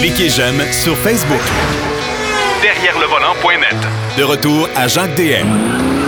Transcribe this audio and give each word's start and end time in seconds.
Cliquez 0.00 0.28
j'aime 0.28 0.60
sur 0.72 0.96
Facebook. 0.98 1.40
Derrière 2.62 2.98
le 2.98 3.06
volant.net. 3.06 3.76
De 4.18 4.22
retour 4.22 4.68
à 4.76 4.88
Jacques 4.88 5.14
DM. 5.16 5.46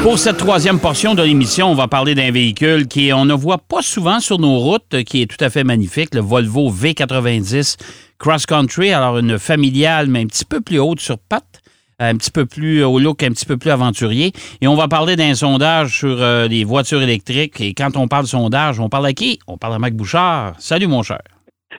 Pour 0.02 0.18
cette 0.18 0.36
troisième 0.36 0.78
portion 0.78 1.14
de 1.14 1.22
l'émission, 1.22 1.68
on 1.68 1.74
va 1.74 1.88
parler 1.88 2.14
d'un 2.14 2.30
véhicule 2.30 2.86
qui 2.86 3.12
on 3.12 3.24
ne 3.24 3.34
voit 3.34 3.58
pas 3.58 3.82
souvent 3.82 4.20
sur 4.20 4.38
nos 4.38 4.58
routes, 4.58 5.02
qui 5.04 5.22
est 5.22 5.26
tout 5.26 5.42
à 5.44 5.50
fait 5.50 5.64
magnifique, 5.64 6.14
le 6.14 6.20
Volvo 6.20 6.70
V90 6.70 7.76
Cross 8.18 8.46
Country. 8.46 8.92
Alors 8.92 9.18
une 9.18 9.38
familiale, 9.38 10.08
mais 10.08 10.20
un 10.20 10.26
petit 10.26 10.44
peu 10.44 10.60
plus 10.60 10.78
haute 10.78 11.00
sur 11.00 11.18
pattes 11.18 11.62
un 11.98 12.16
petit 12.16 12.30
peu 12.30 12.44
plus 12.44 12.84
au 12.84 12.98
look 12.98 13.22
un 13.22 13.30
petit 13.30 13.46
peu 13.46 13.56
plus 13.56 13.70
aventurier. 13.70 14.32
Et 14.60 14.68
on 14.68 14.74
va 14.76 14.88
parler 14.88 15.16
d'un 15.16 15.34
sondage 15.34 15.98
sur 15.98 16.20
euh, 16.20 16.46
les 16.46 16.64
voitures 16.64 17.00
électriques. 17.00 17.60
Et 17.60 17.72
quand 17.72 17.96
on 17.96 18.06
parle 18.06 18.24
de 18.24 18.28
sondage, 18.28 18.80
on 18.80 18.88
parle 18.88 19.06
à 19.06 19.12
qui? 19.14 19.38
On 19.46 19.56
parle 19.56 19.74
à 19.74 19.78
Mac 19.78 19.94
Bouchard. 19.94 20.54
Salut, 20.58 20.88
mon 20.88 21.02
cher. 21.02 21.20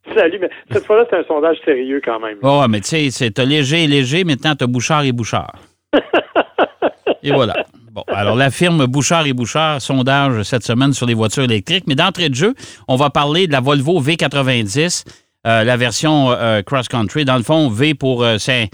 Salut, 0.15 0.39
mais 0.39 0.49
cette 0.71 0.85
fois-là, 0.85 1.05
c'est 1.09 1.17
un 1.17 1.23
sondage 1.23 1.57
sérieux 1.65 2.01
quand 2.03 2.19
même. 2.19 2.37
Oh, 2.41 2.63
mais 2.69 2.81
tu 2.81 3.11
sais, 3.11 3.31
t'as 3.31 3.45
léger 3.45 3.83
et 3.83 3.87
léger, 3.87 4.23
maintenant 4.23 4.55
t'as 4.55 4.67
Bouchard 4.67 5.03
et 5.03 5.11
Bouchard. 5.11 5.53
et 7.23 7.31
voilà. 7.31 7.55
Bon, 7.91 8.03
alors 8.07 8.35
la 8.35 8.51
firme 8.51 8.85
Bouchard 8.85 9.25
et 9.25 9.33
Bouchard, 9.33 9.81
sondage 9.81 10.43
cette 10.43 10.63
semaine 10.63 10.93
sur 10.93 11.07
les 11.07 11.13
voitures 11.13 11.43
électriques. 11.43 11.85
Mais 11.87 11.95
d'entrée 11.95 12.29
de 12.29 12.35
jeu, 12.35 12.53
on 12.87 12.95
va 12.95 13.09
parler 13.09 13.47
de 13.47 13.51
la 13.51 13.59
Volvo 13.59 14.01
V90, 14.01 15.05
euh, 15.47 15.63
la 15.63 15.77
version 15.77 16.31
euh, 16.31 16.61
Cross 16.61 16.87
Country. 16.89 17.25
Dans 17.25 17.37
le 17.37 17.43
fond, 17.43 17.69
V 17.69 17.93
pour 17.93 18.25
c'est 18.37 18.69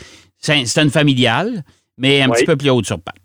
une 0.81 0.89
familiale, 0.89 1.63
mais 1.97 2.21
un 2.21 2.29
petit 2.29 2.45
peu 2.45 2.57
plus 2.57 2.69
haute 2.69 2.85
sur 2.85 3.01
patte. 3.01 3.15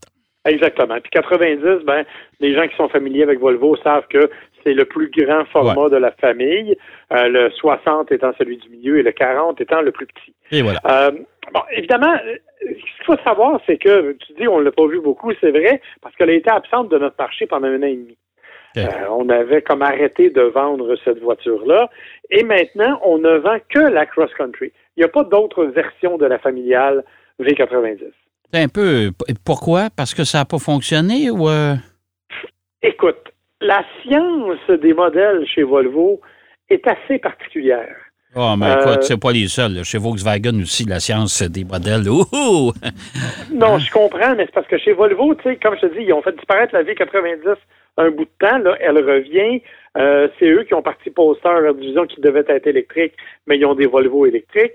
Exactement. 0.48 0.98
Puis 1.00 1.10
90, 1.10 1.84
ben, 1.84 2.04
les 2.40 2.54
gens 2.54 2.66
qui 2.68 2.76
sont 2.76 2.88
familiers 2.88 3.24
avec 3.24 3.38
Volvo 3.38 3.76
savent 3.82 4.06
que 4.08 4.30
c'est 4.68 4.74
le 4.74 4.84
plus 4.84 5.10
grand 5.10 5.46
format 5.46 5.88
de 5.88 5.96
la 5.96 6.10
famille, 6.12 6.76
euh, 7.12 7.28
le 7.28 7.50
60 7.50 8.12
étant 8.12 8.32
celui 8.36 8.58
du 8.58 8.68
milieu 8.68 8.98
et 8.98 9.02
le 9.02 9.12
40 9.12 9.60
étant 9.60 9.80
le 9.80 9.92
plus 9.92 10.06
petit. 10.06 10.34
Et 10.50 10.60
voilà. 10.60 10.80
Euh, 10.86 11.10
bon, 11.52 11.60
évidemment, 11.72 12.14
ce 12.60 12.66
qu'il 12.66 13.04
faut 13.06 13.16
savoir, 13.24 13.60
c'est 13.66 13.78
que, 13.78 14.12
tu 14.12 14.34
dis, 14.34 14.46
on 14.46 14.58
ne 14.58 14.64
l'a 14.64 14.72
pas 14.72 14.86
vu 14.86 15.00
beaucoup, 15.00 15.32
c'est 15.40 15.50
vrai, 15.50 15.80
parce 16.02 16.14
qu'elle 16.16 16.30
a 16.30 16.34
été 16.34 16.50
absente 16.50 16.90
de 16.90 16.98
notre 16.98 17.16
marché 17.18 17.46
pendant 17.46 17.68
un 17.68 17.78
an 17.78 17.86
et 17.86 17.96
demi. 17.96 18.16
Euh, 18.76 18.82
on 19.10 19.28
avait 19.30 19.62
comme 19.62 19.82
arrêté 19.82 20.30
de 20.30 20.42
vendre 20.42 20.94
cette 21.02 21.20
voiture-là. 21.20 21.88
Et 22.30 22.44
maintenant, 22.44 23.00
on 23.02 23.18
ne 23.18 23.38
vend 23.38 23.58
que 23.70 23.80
la 23.80 24.04
Cross 24.04 24.30
Country. 24.36 24.70
Il 24.96 25.00
n'y 25.00 25.04
a 25.04 25.08
pas 25.08 25.24
d'autres 25.24 25.64
versions 25.64 26.18
de 26.18 26.26
la 26.26 26.38
familiale 26.38 27.02
V90. 27.40 28.02
Un 28.52 28.68
peu. 28.68 29.10
Pourquoi? 29.44 29.88
Parce 29.96 30.14
que 30.14 30.22
ça 30.22 30.38
n'a 30.38 30.44
pas 30.44 30.58
fonctionné 30.58 31.30
ou. 31.30 31.48
Écoute, 32.82 33.27
la 33.60 33.84
science 34.02 34.80
des 34.80 34.94
modèles 34.94 35.46
chez 35.46 35.62
Volvo 35.62 36.20
est 36.68 36.86
assez 36.86 37.18
particulière. 37.18 37.96
Oh, 38.36 38.54
mais 38.58 38.72
écoute, 38.72 38.98
euh, 38.98 39.00
c'est 39.00 39.20
pas 39.20 39.32
les 39.32 39.48
seuls. 39.48 39.82
Chez 39.84 39.98
Volkswagen 39.98 40.60
aussi, 40.60 40.84
la 40.84 41.00
science 41.00 41.42
des 41.42 41.64
modèles. 41.64 42.02
non, 43.52 43.78
je 43.78 43.90
comprends, 43.90 44.34
mais 44.36 44.44
c'est 44.44 44.52
parce 44.52 44.66
que 44.66 44.76
chez 44.78 44.92
Volvo, 44.92 45.34
tu 45.36 45.44
sais, 45.44 45.56
comme 45.56 45.76
je 45.76 45.86
te 45.86 45.98
dis, 45.98 46.04
ils 46.04 46.12
ont 46.12 46.20
fait 46.20 46.36
disparaître 46.36 46.74
la 46.74 46.82
V90 46.82 47.56
un 47.96 48.10
bout 48.10 48.26
de 48.26 48.46
temps. 48.46 48.58
Là, 48.58 48.76
elle 48.80 48.98
revient. 48.98 49.62
Euh, 49.96 50.28
c'est 50.38 50.46
eux 50.46 50.64
qui 50.64 50.74
ont 50.74 50.82
parti 50.82 51.10
poster 51.10 51.60
la 51.62 51.72
division 51.72 52.06
qui 52.06 52.20
devait 52.20 52.44
être 52.46 52.66
électrique, 52.66 53.14
mais 53.46 53.56
ils 53.56 53.64
ont 53.64 53.74
des 53.74 53.86
Volvo 53.86 54.26
électriques. 54.26 54.74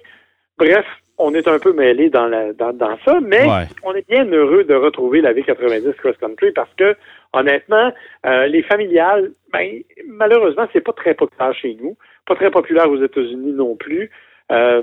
Bref, 0.57 0.85
on 1.17 1.33
est 1.33 1.47
un 1.47 1.59
peu 1.59 1.73
mêlé 1.73 2.09
dans, 2.09 2.29
dans, 2.55 2.97
ça, 3.05 3.19
mais 3.21 3.45
on 3.83 3.93
est 3.93 4.07
bien 4.09 4.25
heureux 4.25 4.63
de 4.63 4.73
retrouver 4.73 5.21
la 5.21 5.33
V90 5.33 5.93
Cross 5.93 6.17
Country 6.17 6.51
parce 6.51 6.73
que, 6.75 6.95
honnêtement, 7.33 7.91
euh, 8.25 8.47
les 8.47 8.63
familiales, 8.63 9.31
ben, 9.51 9.81
malheureusement, 10.07 10.67
c'est 10.73 10.81
pas 10.81 10.93
très 10.93 11.13
populaire 11.13 11.53
chez 11.55 11.77
nous, 11.81 11.95
pas 12.25 12.35
très 12.35 12.51
populaire 12.51 12.89
aux 12.89 13.01
États-Unis 13.01 13.53
non 13.53 13.75
plus. 13.75 14.09
Euh, 14.51 14.81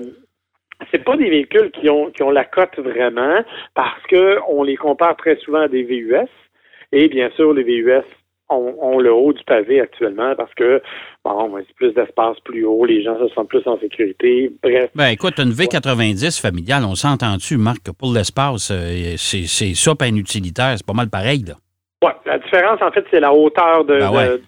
c'est 0.91 1.05
pas 1.05 1.17
des 1.17 1.29
véhicules 1.29 1.71
qui 1.73 1.91
ont 1.91 2.11
qui 2.11 2.23
ont 2.23 2.31
la 2.31 2.45
cote 2.45 2.79
vraiment 2.79 3.43
parce 3.75 4.03
que 4.09 4.39
on 4.49 4.63
les 4.63 4.77
compare 4.77 5.17
très 5.17 5.37
souvent 5.37 5.61
à 5.61 5.69
des 5.69 5.83
VUS 5.83 6.27
et 6.93 7.09
bien 7.09 7.31
sûr 7.37 7.53
les 7.53 7.63
VUS 7.63 8.03
ont, 8.51 8.99
le 8.99 9.13
haut 9.13 9.33
du 9.33 9.43
pavé 9.45 9.81
actuellement 9.81 10.35
parce 10.37 10.53
que, 10.55 10.83
bon, 11.25 11.55
c'est 11.59 11.75
plus 11.77 11.93
d'espace 11.93 12.39
plus 12.45 12.65
haut, 12.65 12.85
les 12.85 13.03
gens 13.03 13.19
se 13.19 13.33
sentent 13.35 13.49
plus 13.49 13.67
en 13.67 13.79
sécurité. 13.79 14.51
Bref. 14.63 14.91
Ben, 14.95 15.09
écoute, 15.09 15.39
une 15.39 15.51
V90 15.51 16.41
familiale, 16.41 16.85
on 16.85 16.95
s'entend-tu, 16.95 17.57
Marc, 17.57 17.85
que 17.85 17.91
pour 17.91 18.13
l'espace, 18.13 18.71
euh, 18.71 19.15
c'est 19.17 19.75
ça, 19.75 19.95
pas 19.95 20.09
utilitaire, 20.09 20.75
c'est 20.77 20.87
pas 20.87 20.93
mal 20.93 21.09
pareil, 21.11 21.45
là. 21.47 21.55
Oui, 22.03 22.13
la 22.25 22.39
différence, 22.39 22.81
en 22.81 22.91
fait, 22.93 23.05
c'est 23.11 23.21
la 23.21 23.33
hauteur 23.33 23.85
de, 23.85 23.99
ben 23.99 24.39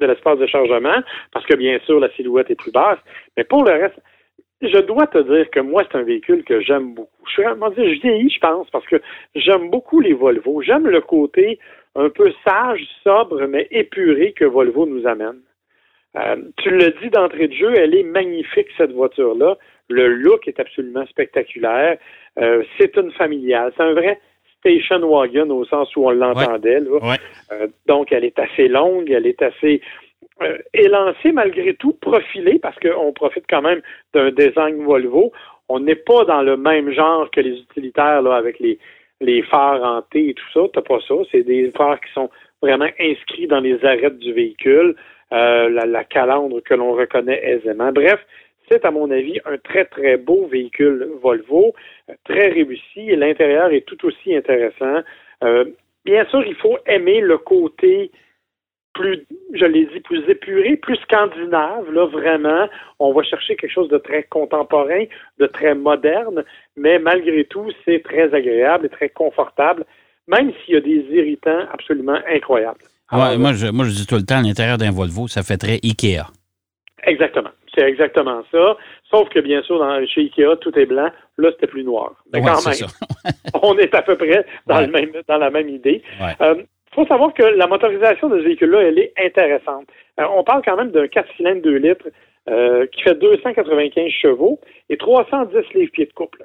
de, 0.00 0.06
l'espace 0.06 0.38
de 0.38 0.46
chargement, 0.46 1.02
parce 1.32 1.44
que 1.44 1.56
bien 1.56 1.76
sûr, 1.84 1.98
la 1.98 2.08
silhouette 2.12 2.50
est 2.50 2.54
plus 2.54 2.70
basse. 2.70 2.98
Mais 3.36 3.42
pour 3.42 3.64
le 3.64 3.72
reste, 3.72 4.00
je 4.62 4.78
dois 4.78 5.08
te 5.08 5.18
dire 5.18 5.50
que 5.50 5.58
moi, 5.58 5.82
c'est 5.90 5.98
un 5.98 6.02
véhicule 6.02 6.44
que 6.44 6.60
j'aime 6.60 6.94
beaucoup. 6.94 7.10
Je 7.26 7.32
suis 7.32 7.42
vraiment 7.42 7.70
dire, 7.70 7.84
je 7.84 8.00
vieillis, 8.00 8.30
je 8.30 8.38
pense, 8.38 8.70
parce 8.70 8.86
que 8.86 9.00
j'aime 9.34 9.70
beaucoup 9.70 10.00
les 10.00 10.12
Volvo. 10.12 10.62
J'aime 10.62 10.86
le 10.86 11.00
côté 11.00 11.58
un 11.94 12.08
peu 12.08 12.32
sage, 12.46 12.86
sobre, 13.02 13.46
mais 13.46 13.66
épuré 13.70 14.32
que 14.32 14.44
Volvo 14.44 14.86
nous 14.86 15.06
amène. 15.06 15.40
Euh, 16.16 16.36
tu 16.58 16.70
le 16.70 16.92
dis 17.02 17.10
d'entrée 17.10 17.48
de 17.48 17.54
jeu, 17.54 17.74
elle 17.76 17.94
est 17.94 18.02
magnifique, 18.02 18.68
cette 18.76 18.92
voiture-là. 18.92 19.56
Le 19.88 20.08
look 20.08 20.46
est 20.48 20.58
absolument 20.58 21.06
spectaculaire. 21.06 21.98
Euh, 22.38 22.62
c'est 22.78 22.96
une 22.96 23.12
familiale. 23.12 23.72
C'est 23.76 23.82
un 23.82 23.92
vrai 23.92 24.20
station 24.58 25.08
wagon 25.08 25.50
au 25.50 25.64
sens 25.64 25.94
où 25.96 26.06
on 26.06 26.10
l'entendait. 26.10 26.80
Euh, 27.52 27.68
donc, 27.86 28.12
elle 28.12 28.24
est 28.24 28.38
assez 28.38 28.68
longue, 28.68 29.10
elle 29.10 29.26
est 29.26 29.42
assez 29.42 29.80
élancée 30.72 31.32
malgré 31.32 31.74
tout, 31.74 31.92
profilée, 32.00 32.58
parce 32.58 32.78
qu'on 32.78 33.12
profite 33.12 33.44
quand 33.48 33.60
même 33.60 33.82
d'un 34.14 34.30
design 34.30 34.82
Volvo. 34.84 35.32
On 35.68 35.80
n'est 35.80 35.96
pas 35.96 36.24
dans 36.24 36.42
le 36.42 36.56
même 36.56 36.90
genre 36.92 37.30
que 37.30 37.40
les 37.40 37.58
utilitaires 37.58 38.22
là, 38.22 38.36
avec 38.36 38.58
les, 38.58 38.78
les 39.20 39.42
phares 39.42 40.04
T 40.10 40.30
et 40.30 40.34
tout 40.34 40.50
ça. 40.52 40.60
T'as 40.72 40.82
pas 40.82 40.98
ça. 41.06 41.14
C'est 41.30 41.42
des 41.42 41.70
phares 41.70 42.00
qui 42.00 42.12
sont 42.12 42.30
vraiment 42.62 42.88
inscrits 42.98 43.46
dans 43.46 43.60
les 43.60 43.84
arêtes 43.84 44.18
du 44.18 44.32
véhicule, 44.32 44.94
euh, 45.32 45.68
la, 45.68 46.04
calandre 46.04 46.62
que 46.62 46.74
l'on 46.74 46.92
reconnaît 46.92 47.40
aisément. 47.42 47.92
Bref, 47.92 48.20
c'est 48.68 48.84
à 48.84 48.90
mon 48.90 49.10
avis 49.10 49.40
un 49.44 49.58
très 49.58 49.84
très 49.84 50.16
beau 50.16 50.46
véhicule 50.46 51.08
Volvo, 51.22 51.74
euh, 52.08 52.14
très 52.24 52.48
réussi 52.48 53.10
et 53.10 53.16
l'intérieur 53.16 53.72
est 53.72 53.86
tout 53.86 54.04
aussi 54.06 54.34
intéressant. 54.34 55.00
Euh, 55.42 55.64
bien 56.04 56.24
sûr, 56.26 56.44
il 56.44 56.54
faut 56.56 56.78
aimer 56.86 57.20
le 57.20 57.38
côté 57.38 58.10
plus, 58.94 59.26
je 59.54 59.64
l'ai 59.64 59.86
dit, 59.86 60.00
plus 60.00 60.28
épuré, 60.28 60.76
plus 60.76 60.96
scandinave, 60.96 61.90
là, 61.92 62.06
vraiment. 62.06 62.68
On 62.98 63.12
va 63.12 63.22
chercher 63.22 63.56
quelque 63.56 63.72
chose 63.72 63.88
de 63.88 63.98
très 63.98 64.24
contemporain, 64.24 65.04
de 65.38 65.46
très 65.46 65.74
moderne, 65.74 66.44
mais 66.76 66.98
malgré 66.98 67.44
tout, 67.44 67.70
c'est 67.84 68.02
très 68.02 68.34
agréable 68.34 68.86
et 68.86 68.88
très 68.88 69.08
confortable, 69.08 69.84
même 70.26 70.52
s'il 70.64 70.74
y 70.74 70.76
a 70.76 70.80
des 70.80 71.04
irritants 71.10 71.66
absolument 71.72 72.18
incroyables. 72.28 72.80
moi, 73.12 73.52
je, 73.52 73.66
moi, 73.68 73.84
je 73.84 73.90
dis 73.90 74.06
tout 74.06 74.16
le 74.16 74.24
temps, 74.24 74.40
l'intérieur 74.40 74.78
d'un 74.78 74.92
Volvo, 74.92 75.28
ça 75.28 75.42
fait 75.42 75.56
très 75.56 75.78
Ikea. 75.82 76.26
Exactement. 77.04 77.50
C'est 77.74 77.88
exactement 77.88 78.42
ça. 78.50 78.76
Sauf 79.08 79.28
que, 79.28 79.40
bien 79.40 79.62
sûr, 79.62 79.78
dans, 79.78 80.04
chez 80.06 80.22
Ikea, 80.22 80.56
tout 80.60 80.76
est 80.78 80.86
blanc. 80.86 81.10
Là, 81.38 81.50
c'était 81.52 81.66
plus 81.66 81.84
noir. 81.84 82.12
Mais 82.32 82.42
quand 82.42 82.64
même, 82.66 83.34
on 83.62 83.78
est 83.78 83.94
à 83.94 84.02
peu 84.02 84.16
près 84.16 84.44
dans, 84.66 84.80
le 84.80 84.88
même, 84.88 85.12
dans 85.26 85.38
la 85.38 85.50
même 85.50 85.68
idée. 85.68 86.02
Euh, 86.40 86.62
il 86.90 86.94
faut 86.96 87.06
savoir 87.06 87.32
que 87.32 87.42
la 87.42 87.66
motorisation 87.66 88.28
de 88.28 88.38
ce 88.38 88.44
véhicule-là, 88.44 88.82
elle 88.82 88.98
est 88.98 89.12
intéressante. 89.16 89.86
Euh, 90.18 90.24
on 90.36 90.42
parle 90.42 90.62
quand 90.64 90.76
même 90.76 90.90
d'un 90.90 91.06
4 91.06 91.28
cylindres 91.36 91.62
2 91.62 91.76
litres 91.76 92.08
euh, 92.48 92.86
qui 92.88 93.02
fait 93.02 93.14
295 93.14 94.10
chevaux 94.10 94.60
et 94.88 94.96
310 94.96 95.56
livres-pieds 95.74 96.06
de 96.06 96.12
couple. 96.12 96.44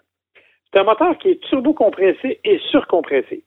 C'est 0.71 0.79
un 0.79 0.83
moteur 0.83 1.17
qui 1.17 1.29
est 1.29 1.41
turbo-compressé 1.49 2.39
et 2.43 2.59
surcompressé. 2.69 3.43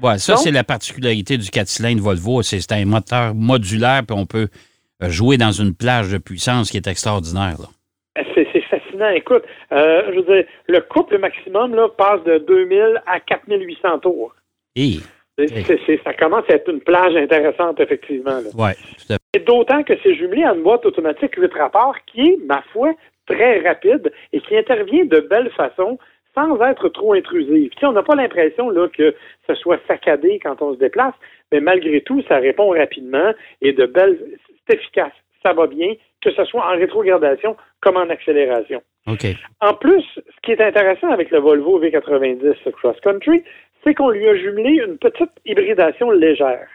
Ouais, 0.00 0.18
ça, 0.18 0.36
c'est 0.36 0.52
la 0.52 0.62
particularité 0.62 1.36
du 1.36 1.50
4 1.50 1.66
cylindres 1.66 2.02
Volvo. 2.02 2.42
C'est 2.42 2.70
un 2.70 2.84
moteur 2.84 3.34
modulaire, 3.34 4.02
puis 4.06 4.16
on 4.16 4.26
peut 4.26 4.46
euh, 5.02 5.08
jouer 5.08 5.36
dans 5.36 5.50
une 5.50 5.74
plage 5.74 6.12
de 6.12 6.18
puissance 6.18 6.70
qui 6.70 6.76
est 6.76 6.86
extraordinaire. 6.86 7.56
C'est 8.34 8.62
fascinant. 8.70 9.08
Écoute, 9.10 9.42
je 9.72 10.14
veux 10.14 10.22
dire, 10.22 10.44
le 10.68 10.80
couple 10.82 11.18
maximum 11.18 11.74
là, 11.74 11.88
passe 11.88 12.22
de 12.22 12.38
2000 12.38 13.02
à 13.06 13.18
4800 13.18 13.98
tours. 13.98 14.36
Et... 14.76 14.98
ça 15.46 16.14
commence 16.14 16.44
à 16.48 16.54
être 16.54 16.68
une 16.70 16.80
plage 16.80 17.14
intéressante, 17.16 17.80
effectivement. 17.80 18.40
Oui, 18.56 18.70
Et 19.34 19.38
d'autant 19.40 19.82
que 19.82 19.94
c'est 20.02 20.14
jumelé 20.14 20.44
à 20.44 20.54
une 20.54 20.62
boîte 20.62 20.84
automatique 20.84 21.34
8 21.36 21.52
rapports 21.54 21.96
qui 22.06 22.20
est, 22.22 22.38
ma 22.46 22.62
foi, 22.72 22.92
très 23.26 23.60
rapide 23.60 24.12
et 24.32 24.40
qui 24.40 24.56
intervient 24.56 25.04
de 25.04 25.20
belle 25.20 25.50
façon 25.50 25.98
sans 26.34 26.60
être 26.62 26.88
trop 26.88 27.14
intrusive. 27.14 27.70
on 27.82 27.92
n'a 27.92 28.02
pas 28.02 28.14
l'impression 28.14 28.70
là 28.70 28.88
que 28.88 29.14
ce 29.48 29.54
soit 29.54 29.80
saccadé 29.86 30.38
quand 30.42 30.62
on 30.62 30.74
se 30.74 30.78
déplace, 30.78 31.14
mais 31.52 31.60
malgré 31.60 32.00
tout, 32.02 32.22
ça 32.28 32.36
répond 32.36 32.70
rapidement 32.70 33.32
et 33.60 33.72
de 33.72 33.86
belle, 33.86 34.18
c'est 34.66 34.76
efficace. 34.76 35.12
Ça 35.42 35.52
va 35.52 35.66
bien, 35.66 35.94
que 36.20 36.30
ce 36.32 36.44
soit 36.44 36.64
en 36.64 36.76
rétrogradation 36.76 37.56
comme 37.80 37.96
en 37.96 38.08
accélération. 38.10 38.82
En 39.60 39.74
plus, 39.74 40.04
ce 40.14 40.40
qui 40.42 40.52
est 40.52 40.60
intéressant 40.60 41.08
avec 41.08 41.30
le 41.30 41.38
Volvo 41.38 41.80
V90 41.80 42.70
Cross 42.72 43.00
Country, 43.00 43.42
c'est 43.88 43.94
qu'on 43.94 44.10
lui 44.10 44.28
a 44.28 44.36
jumelé 44.36 44.82
une 44.86 44.98
petite 44.98 45.30
hybridation 45.46 46.10
légère. 46.10 46.68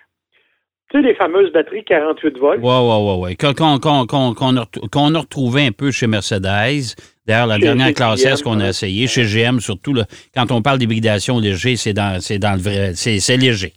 Tu 0.92 0.98
sais, 1.00 1.08
les 1.08 1.16
fameuses 1.16 1.52
batteries 1.52 1.84
48 1.84 2.38
volts. 2.38 2.60
Oui, 2.62 2.70
oui, 2.70 3.16
oui. 3.22 3.38
Qu'on 3.38 5.16
a, 5.16 5.20
retrouvé 5.20 5.68
un 5.68 5.72
peu 5.72 5.92
chez 5.92 6.08
Mercedes, 6.08 6.96
D'ailleurs, 7.26 7.48
la 7.48 7.58
dernière 7.58 7.94
classe 7.94 8.26
S 8.26 8.44
qu'on 8.44 8.60
a 8.60 8.68
essayé, 8.68 9.08
chez 9.08 9.24
GM 9.24 9.60
surtout, 9.60 9.94
quand 10.36 10.52
on 10.52 10.62
parle 10.62 10.78
d'hybridation 10.78 11.40
léger, 11.40 11.78
c'est 11.78 11.94
dans, 11.94 12.20
dans 12.20 12.52
le 12.52 12.62
vrai, 12.62 12.92
c'est 12.96 13.38
léger. 13.38 13.72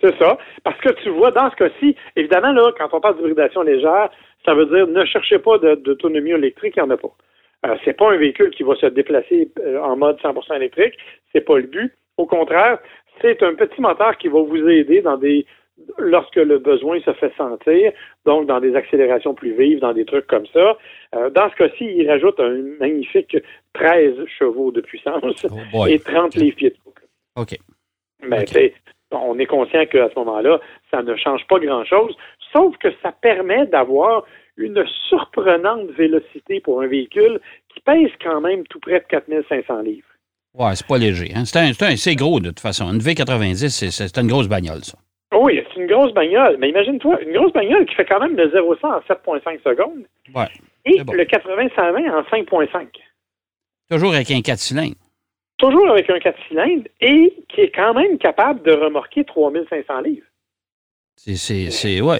C'est 0.00 0.16
ça. 0.18 0.38
Parce 0.64 0.80
que 0.80 0.88
tu 1.02 1.10
vois, 1.10 1.30
dans 1.30 1.50
ce 1.50 1.56
cas-ci, 1.56 1.94
évidemment, 2.16 2.52
là, 2.52 2.72
quand 2.78 2.88
on 2.92 3.00
parle 3.00 3.16
d'hybridation 3.16 3.60
légère, 3.60 4.08
ça 4.46 4.54
veut 4.54 4.64
dire 4.64 4.86
ne 4.86 5.04
cherchez 5.04 5.38
pas 5.38 5.58
d'autonomie 5.58 6.30
électrique, 6.30 6.72
il 6.78 6.82
n'y 6.82 6.88
en 6.88 6.90
a 6.90 6.96
pas. 6.96 7.12
Euh, 7.66 7.76
c'est 7.84 7.92
pas 7.92 8.10
un 8.10 8.16
véhicule 8.16 8.48
qui 8.48 8.62
va 8.62 8.74
se 8.76 8.86
déplacer 8.86 9.50
euh, 9.60 9.78
en 9.82 9.96
mode 9.96 10.18
100% 10.20 10.56
électrique, 10.56 10.94
c'est 11.34 11.42
pas 11.42 11.58
le 11.58 11.66
but. 11.66 11.92
Au 12.20 12.26
contraire, 12.26 12.78
c'est 13.22 13.42
un 13.42 13.54
petit 13.54 13.80
moteur 13.80 14.18
qui 14.18 14.28
va 14.28 14.42
vous 14.42 14.68
aider 14.68 15.00
dans 15.00 15.16
des 15.16 15.46
lorsque 15.96 16.36
le 16.36 16.58
besoin 16.58 17.00
se 17.00 17.14
fait 17.14 17.32
sentir, 17.34 17.92
donc 18.26 18.46
dans 18.46 18.60
des 18.60 18.76
accélérations 18.76 19.32
plus 19.32 19.54
vives, 19.56 19.80
dans 19.80 19.94
des 19.94 20.04
trucs 20.04 20.26
comme 20.26 20.44
ça. 20.52 20.76
Euh, 21.14 21.30
dans 21.30 21.48
ce 21.48 21.56
cas-ci, 21.56 21.84
il 21.84 22.06
rajoute 22.06 22.38
un 22.38 22.58
magnifique 22.78 23.38
13 23.72 24.26
chevaux 24.38 24.70
de 24.70 24.82
puissance 24.82 25.46
oh 25.72 25.86
et 25.86 25.98
30 25.98 26.34
livres-pieds 26.34 26.70
de 26.70 26.76
OK. 27.36 27.56
Mais 28.22 28.44
on 29.10 29.38
est 29.38 29.46
conscient 29.46 29.86
qu'à 29.86 30.10
ce 30.10 30.18
moment-là, 30.18 30.60
ça 30.90 31.02
ne 31.02 31.16
change 31.16 31.46
pas 31.48 31.58
grand-chose, 31.58 32.14
sauf 32.52 32.76
que 32.76 32.88
ça 33.02 33.12
permet 33.12 33.66
d'avoir 33.68 34.26
une 34.58 34.84
surprenante 35.08 35.88
vélocité 35.92 36.60
pour 36.60 36.82
un 36.82 36.86
véhicule 36.86 37.40
qui 37.72 37.80
pèse 37.80 38.10
quand 38.22 38.42
même 38.42 38.66
tout 38.66 38.80
près 38.80 39.00
de 39.00 39.06
4500 39.06 39.80
livres. 39.80 40.09
Ouais, 40.54 40.74
c'est 40.74 40.86
pas 40.86 40.98
léger. 40.98 41.32
Hein? 41.34 41.44
C'est 41.44 42.14
gros 42.16 42.40
de 42.40 42.48
toute 42.48 42.60
façon. 42.60 42.92
Une 42.92 42.98
V90, 42.98 43.90
c'est 43.90 44.18
une 44.18 44.26
grosse 44.26 44.48
bagnole, 44.48 44.82
ça. 44.84 44.98
Oui, 45.32 45.62
c'est 45.68 45.80
une 45.80 45.86
grosse 45.86 46.12
bagnole. 46.12 46.56
Mais 46.58 46.70
imagine-toi, 46.70 47.20
une 47.22 47.32
grosse 47.32 47.52
bagnole 47.52 47.86
qui 47.86 47.94
fait 47.94 48.04
quand 48.04 48.20
même 48.20 48.36
le 48.36 48.50
0 48.50 48.76
100 48.76 48.88
en 48.88 48.98
7,5 49.00 49.62
secondes. 49.62 50.04
Ouais. 50.34 50.48
Et 50.84 50.98
le 50.98 51.24
80-120 51.24 52.10
en 52.10 52.22
5,5. 52.22 52.86
Toujours 53.88 54.14
avec 54.14 54.30
un 54.30 54.40
4 54.40 54.58
cylindres. 54.58 54.96
Toujours 55.58 55.90
avec 55.90 56.10
un 56.10 56.18
4 56.18 56.36
cylindres 56.48 56.88
et 57.00 57.34
qui 57.48 57.60
est 57.60 57.70
quand 57.70 57.94
même 57.94 58.18
capable 58.18 58.62
de 58.62 58.72
remorquer 58.72 59.24
3500 59.24 60.00
livres. 60.00 60.26
C'est, 61.22 62.00
ouais. 62.00 62.18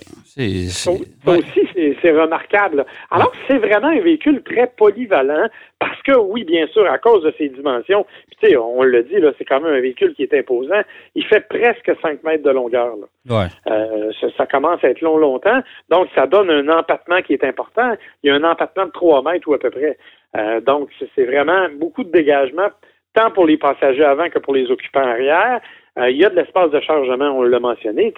Ça, 0.68 0.90
aussi, 0.90 1.94
c'est, 2.02 2.10
remarquable. 2.12 2.84
Alors, 3.10 3.32
c'est 3.48 3.56
vraiment 3.56 3.88
un 3.88 4.00
véhicule 4.00 4.42
très 4.42 4.66
polyvalent 4.76 5.48
parce 5.78 6.02
que, 6.02 6.18
oui, 6.18 6.44
bien 6.44 6.66
sûr, 6.66 6.86
à 6.86 6.98
cause 6.98 7.22
de 7.22 7.32
ses 7.38 7.48
dimensions, 7.48 8.04
tu 8.38 8.48
sais, 8.48 8.56
on 8.58 8.82
le 8.82 9.02
dit, 9.04 9.16
là, 9.16 9.32
c'est 9.38 9.46
quand 9.46 9.62
même 9.62 9.72
un 9.72 9.80
véhicule 9.80 10.12
qui 10.12 10.24
est 10.24 10.34
imposant. 10.34 10.82
Il 11.14 11.24
fait 11.24 11.48
presque 11.48 11.90
5 12.02 12.22
mètres 12.24 12.44
de 12.44 12.50
longueur. 12.50 12.94
Ouais. 13.28 13.46
Euh, 13.68 14.12
ça, 14.36 14.46
commence 14.46 14.84
à 14.84 14.90
être 14.90 15.00
long 15.00 15.16
longtemps. 15.16 15.62
Donc, 15.88 16.08
ça 16.14 16.26
donne 16.26 16.50
un 16.50 16.68
empattement 16.68 17.22
qui 17.22 17.32
est 17.32 17.44
important. 17.44 17.94
Il 18.22 18.28
y 18.28 18.30
a 18.30 18.34
un 18.34 18.44
empattement 18.44 18.84
de 18.84 18.92
3 18.92 19.22
mètres 19.22 19.48
ou 19.48 19.54
à 19.54 19.58
peu 19.58 19.70
près. 19.70 19.96
Euh, 20.36 20.60
donc, 20.60 20.90
c'est 21.14 21.24
vraiment 21.24 21.68
beaucoup 21.78 22.04
de 22.04 22.12
dégagement, 22.12 22.68
tant 23.14 23.30
pour 23.30 23.46
les 23.46 23.56
passagers 23.56 24.04
avant 24.04 24.28
que 24.28 24.38
pour 24.38 24.54
les 24.54 24.70
occupants 24.70 25.00
arrière. 25.00 25.62
Euh, 26.00 26.10
il 26.10 26.16
y 26.16 26.24
a 26.24 26.30
de 26.30 26.36
l'espace 26.36 26.70
de 26.70 26.80
chargement, 26.80 27.30
on 27.30 27.42
l'a 27.42 27.60
mentionné. 27.60 28.12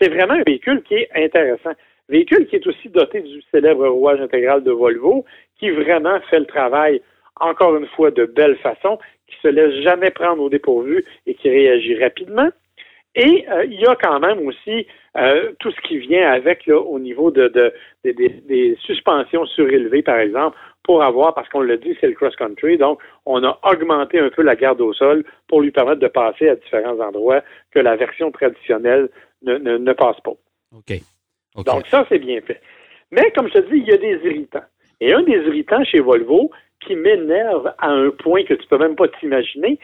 C'est 0.00 0.08
vraiment 0.08 0.34
un 0.34 0.42
véhicule 0.42 0.82
qui 0.82 0.94
est 0.94 1.08
intéressant. 1.14 1.72
Véhicule 2.08 2.46
qui 2.46 2.56
est 2.56 2.66
aussi 2.66 2.88
doté 2.88 3.20
du 3.20 3.42
célèbre 3.52 3.86
rouage 3.86 4.20
intégral 4.20 4.62
de 4.64 4.72
Volvo, 4.72 5.24
qui 5.58 5.70
vraiment 5.70 6.18
fait 6.30 6.40
le 6.40 6.46
travail, 6.46 7.00
encore 7.38 7.76
une 7.76 7.86
fois, 7.86 8.10
de 8.10 8.24
belle 8.24 8.56
façon, 8.56 8.98
qui 9.28 9.36
se 9.42 9.48
laisse 9.48 9.82
jamais 9.82 10.10
prendre 10.10 10.42
au 10.42 10.48
dépourvu 10.48 11.04
et 11.26 11.34
qui 11.34 11.48
réagit 11.50 12.02
rapidement. 12.02 12.48
Et 13.14 13.46
euh, 13.50 13.64
il 13.64 13.80
y 13.80 13.86
a 13.86 13.96
quand 13.96 14.20
même 14.20 14.46
aussi 14.46 14.86
euh, 15.16 15.52
tout 15.60 15.70
ce 15.70 15.80
qui 15.82 15.98
vient 15.98 16.30
avec 16.30 16.68
au 16.68 16.98
niveau 16.98 17.30
de, 17.30 17.72
des 18.04 18.78
suspensions 18.80 19.44
surélevées, 19.46 20.02
par 20.02 20.18
exemple, 20.18 20.56
pour 20.82 21.02
avoir, 21.02 21.34
parce 21.34 21.48
qu'on 21.48 21.60
l'a 21.60 21.76
dit, 21.76 21.96
c'est 22.00 22.06
le 22.06 22.14
cross-country, 22.14 22.78
donc 22.78 23.00
on 23.26 23.44
a 23.44 23.58
augmenté 23.62 24.18
un 24.18 24.30
peu 24.30 24.42
la 24.42 24.56
garde 24.56 24.80
au 24.80 24.92
sol 24.92 25.24
pour 25.46 25.60
lui 25.60 25.70
permettre 25.70 26.00
de 26.00 26.08
passer 26.08 26.48
à 26.48 26.56
différents 26.56 26.98
endroits 27.00 27.42
que 27.70 27.78
la 27.78 27.96
version 27.96 28.30
traditionnelle 28.30 29.10
ne, 29.42 29.58
ne, 29.58 29.92
passe 29.92 30.20
pas. 30.20 30.32
OK. 30.74 31.00
Donc 31.64 31.86
ça, 31.88 32.06
c'est 32.08 32.18
bien 32.18 32.40
fait. 32.40 32.60
Mais 33.10 33.30
comme 33.32 33.48
je 33.48 33.54
te 33.54 33.70
dis, 33.70 33.78
il 33.78 33.88
y 33.88 33.92
a 33.92 33.98
des 33.98 34.18
irritants. 34.24 34.64
Et 35.00 35.12
un 35.12 35.22
des 35.22 35.36
irritants 35.36 35.84
chez 35.84 36.00
Volvo 36.00 36.50
qui 36.80 36.94
m'énerve 36.94 37.72
à 37.78 37.88
un 37.88 38.10
point 38.10 38.44
que 38.44 38.54
tu 38.54 38.66
peux 38.68 38.78
même 38.78 38.96
pas 38.96 39.08
t'imaginer, 39.08 39.78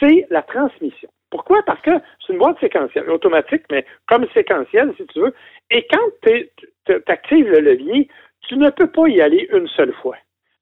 c'est 0.00 0.26
la 0.30 0.42
transmission. 0.42 1.08
Pourquoi? 1.30 1.62
Parce 1.66 1.80
que 1.82 1.90
c'est 2.26 2.32
une 2.32 2.38
boîte 2.38 2.58
séquentielle, 2.60 3.10
automatique, 3.10 3.62
mais 3.70 3.84
comme 4.06 4.26
séquentielle, 4.32 4.94
si 4.96 5.06
tu 5.06 5.20
veux. 5.20 5.34
Et 5.70 5.86
quand 5.90 6.08
tu 6.22 7.02
actives 7.06 7.48
le 7.48 7.60
levier, 7.60 8.08
tu 8.48 8.56
ne 8.56 8.70
peux 8.70 8.90
pas 8.90 9.08
y 9.08 9.20
aller 9.20 9.48
une 9.52 9.68
seule 9.68 9.92
fois. 9.94 10.16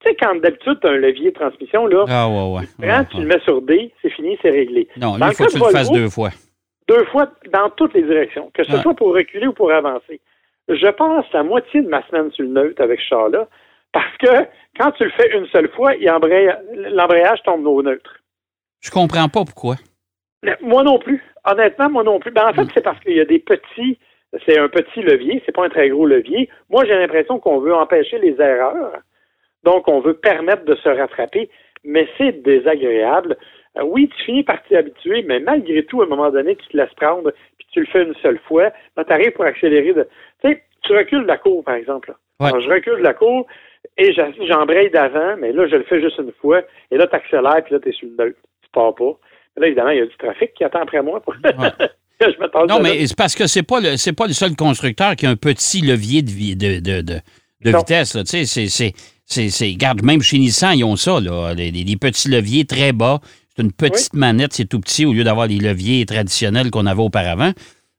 Tu 0.06 0.12
sais, 0.12 0.16
quand 0.20 0.40
d'habitude, 0.40 0.78
tu 0.80 0.86
as 0.86 0.90
un 0.90 0.96
levier 0.96 1.30
de 1.30 1.34
transmission, 1.34 1.86
là, 1.86 2.04
ah, 2.08 2.28
ouais, 2.28 2.60
ouais. 2.78 3.04
tu 3.10 3.18
le 3.18 3.26
mets 3.26 3.40
sur 3.40 3.60
D, 3.62 3.92
c'est 4.02 4.10
fini, 4.10 4.38
c'est 4.40 4.50
réglé. 4.50 4.88
Non, 4.96 5.16
il 5.16 5.34
faut 5.34 5.44
que 5.44 5.50
tu 5.50 5.58
le 5.58 5.64
fasses 5.64 5.90
deux 5.90 6.08
fois. 6.08 6.30
Deux 6.88 7.04
fois 7.06 7.28
dans 7.52 7.70
toutes 7.70 7.94
les 7.94 8.02
directions, 8.02 8.50
que 8.54 8.62
ce 8.62 8.76
soit 8.78 8.94
pour 8.94 9.12
reculer 9.14 9.48
ou 9.48 9.52
pour 9.52 9.72
avancer. 9.72 10.20
Je 10.68 10.90
passe 10.90 11.24
la 11.32 11.42
moitié 11.42 11.82
de 11.82 11.88
ma 11.88 12.06
semaine 12.06 12.30
sur 12.30 12.44
le 12.44 12.50
neutre 12.50 12.80
avec 12.82 13.00
ce 13.00 13.06
char-là, 13.06 13.48
parce 13.92 14.16
que 14.18 14.46
quand 14.78 14.92
tu 14.92 15.04
le 15.04 15.10
fais 15.10 15.36
une 15.36 15.46
seule 15.48 15.70
fois, 15.70 15.94
l'embrayage 15.96 17.42
tombe 17.44 17.66
au 17.66 17.82
neutre. 17.82 18.20
Je 18.80 18.90
comprends 18.90 19.28
pas 19.28 19.44
pourquoi. 19.44 19.76
Moi 20.60 20.84
non 20.84 20.98
plus. 20.98 21.22
Honnêtement, 21.44 21.90
moi 21.90 22.04
non 22.04 22.20
plus. 22.20 22.30
Ben, 22.30 22.48
en 22.48 22.52
fait, 22.52 22.64
hmm. 22.64 22.70
c'est 22.74 22.82
parce 22.82 23.00
qu'il 23.00 23.16
y 23.16 23.20
a 23.20 23.24
des 23.24 23.38
petits. 23.38 23.98
C'est 24.46 24.58
un 24.58 24.68
petit 24.68 25.02
levier, 25.02 25.42
c'est 25.46 25.52
pas 25.52 25.64
un 25.64 25.68
très 25.68 25.88
gros 25.88 26.04
levier. 26.04 26.50
Moi, 26.68 26.84
j'ai 26.84 26.94
l'impression 26.94 27.38
qu'on 27.38 27.58
veut 27.58 27.74
empêcher 27.74 28.18
les 28.18 28.38
erreurs. 28.40 28.92
Donc, 29.66 29.88
on 29.88 29.98
veut 29.98 30.14
permettre 30.14 30.64
de 30.64 30.76
se 30.76 30.88
rattraper, 30.88 31.50
mais 31.82 32.08
c'est 32.16 32.40
désagréable. 32.42 33.36
Euh, 33.76 33.82
oui, 33.82 34.08
tu 34.16 34.24
finis 34.24 34.44
par 34.44 34.62
t'y 34.62 34.76
habituer, 34.76 35.24
mais 35.26 35.40
malgré 35.40 35.84
tout, 35.84 36.00
à 36.00 36.04
un 36.04 36.08
moment 36.08 36.30
donné, 36.30 36.54
tu 36.54 36.68
te 36.68 36.76
laisses 36.76 36.94
prendre, 36.94 37.32
puis 37.58 37.66
tu 37.72 37.80
le 37.80 37.86
fais 37.86 38.04
une 38.04 38.14
seule 38.22 38.38
fois. 38.46 38.70
Là, 38.96 39.04
tu 39.04 39.12
arrives 39.12 39.32
pour 39.32 39.44
accélérer. 39.44 39.92
De... 39.92 40.08
Tu 40.40 40.52
sais, 40.52 40.62
tu 40.82 40.96
recules 40.96 41.24
de 41.24 41.26
la 41.26 41.38
cour, 41.38 41.64
par 41.64 41.74
exemple. 41.74 42.14
je 42.40 42.70
recule 42.70 42.98
de 42.98 43.02
la 43.02 43.14
cour 43.14 43.44
et 43.98 44.12
j'embraye 44.12 44.88
d'avant, 44.90 45.36
mais 45.36 45.50
là, 45.50 45.66
je 45.66 45.74
le 45.74 45.82
fais 45.82 46.00
juste 46.00 46.18
une 46.18 46.32
fois. 46.40 46.62
Et 46.92 46.96
là, 46.96 47.08
tu 47.08 47.16
accélères, 47.16 47.64
puis 47.64 47.74
là, 47.74 47.80
tu 47.80 47.88
es 47.88 47.92
sur 47.92 48.06
le 48.06 48.24
neutre. 48.24 48.38
Tu 48.62 48.70
pars 48.72 48.94
pas. 48.94 49.18
là, 49.56 49.66
évidemment, 49.66 49.90
il 49.90 49.98
y 49.98 50.02
a 50.02 50.06
du 50.06 50.16
trafic 50.16 50.54
qui 50.54 50.62
attend 50.62 50.82
après 50.82 51.02
moi. 51.02 51.20
Pour... 51.20 51.34
je 52.20 52.66
non, 52.68 52.78
mais 52.80 53.04
c'est 53.04 53.16
parce 53.16 53.34
que 53.34 53.48
c'est 53.48 53.64
pas 53.64 53.80
le 53.80 53.96
c'est 53.96 54.12
pas 54.12 54.28
le 54.28 54.32
seul 54.32 54.54
constructeur 54.54 55.16
qui 55.16 55.26
a 55.26 55.30
un 55.30 55.36
petit 55.36 55.80
levier 55.80 56.22
de, 56.22 56.54
de, 56.54 56.80
de, 56.80 57.00
de, 57.02 57.20
de 57.62 57.76
vitesse. 57.76 58.12
Tu 58.12 58.46
sais, 58.46 58.66
c'est 58.68 58.92
c'est, 59.26 59.66
regarde, 59.66 60.02
même 60.02 60.22
chez 60.22 60.38
Nissan, 60.38 60.76
ils 60.76 60.84
ont 60.84 60.96
ça, 60.96 61.20
là, 61.20 61.52
les, 61.54 61.96
petits 61.96 62.28
leviers 62.28 62.64
très 62.64 62.92
bas. 62.92 63.18
C'est 63.54 63.62
une 63.62 63.72
petite 63.72 64.14
manette, 64.14 64.52
c'est 64.52 64.68
tout 64.68 64.80
petit, 64.80 65.04
au 65.06 65.12
lieu 65.12 65.24
d'avoir 65.24 65.46
les 65.46 65.58
leviers 65.58 66.04
traditionnels 66.06 66.70
qu'on 66.70 66.86
avait 66.86 67.02
auparavant. 67.02 67.52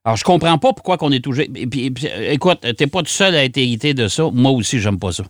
Alors, 0.05 0.15
je 0.15 0.24
comprends 0.24 0.57
pas 0.57 0.72
pourquoi 0.72 0.98
qu'on 0.98 1.12
est 1.12 1.24
toujours. 1.24 1.43
Et 1.53 1.67
puis, 1.67 1.93
écoute, 2.29 2.60
t'es 2.77 2.88
pas 2.88 3.00
tout 3.00 3.07
seul 3.07 3.36
à 3.36 3.43
être 3.43 3.57
irrité 3.57 3.93
de 3.93 4.07
ça. 4.07 4.29
Moi 4.31 4.51
aussi, 4.51 4.79
j'aime 4.79 5.00
pas 5.00 5.12
ça. 5.12 5.24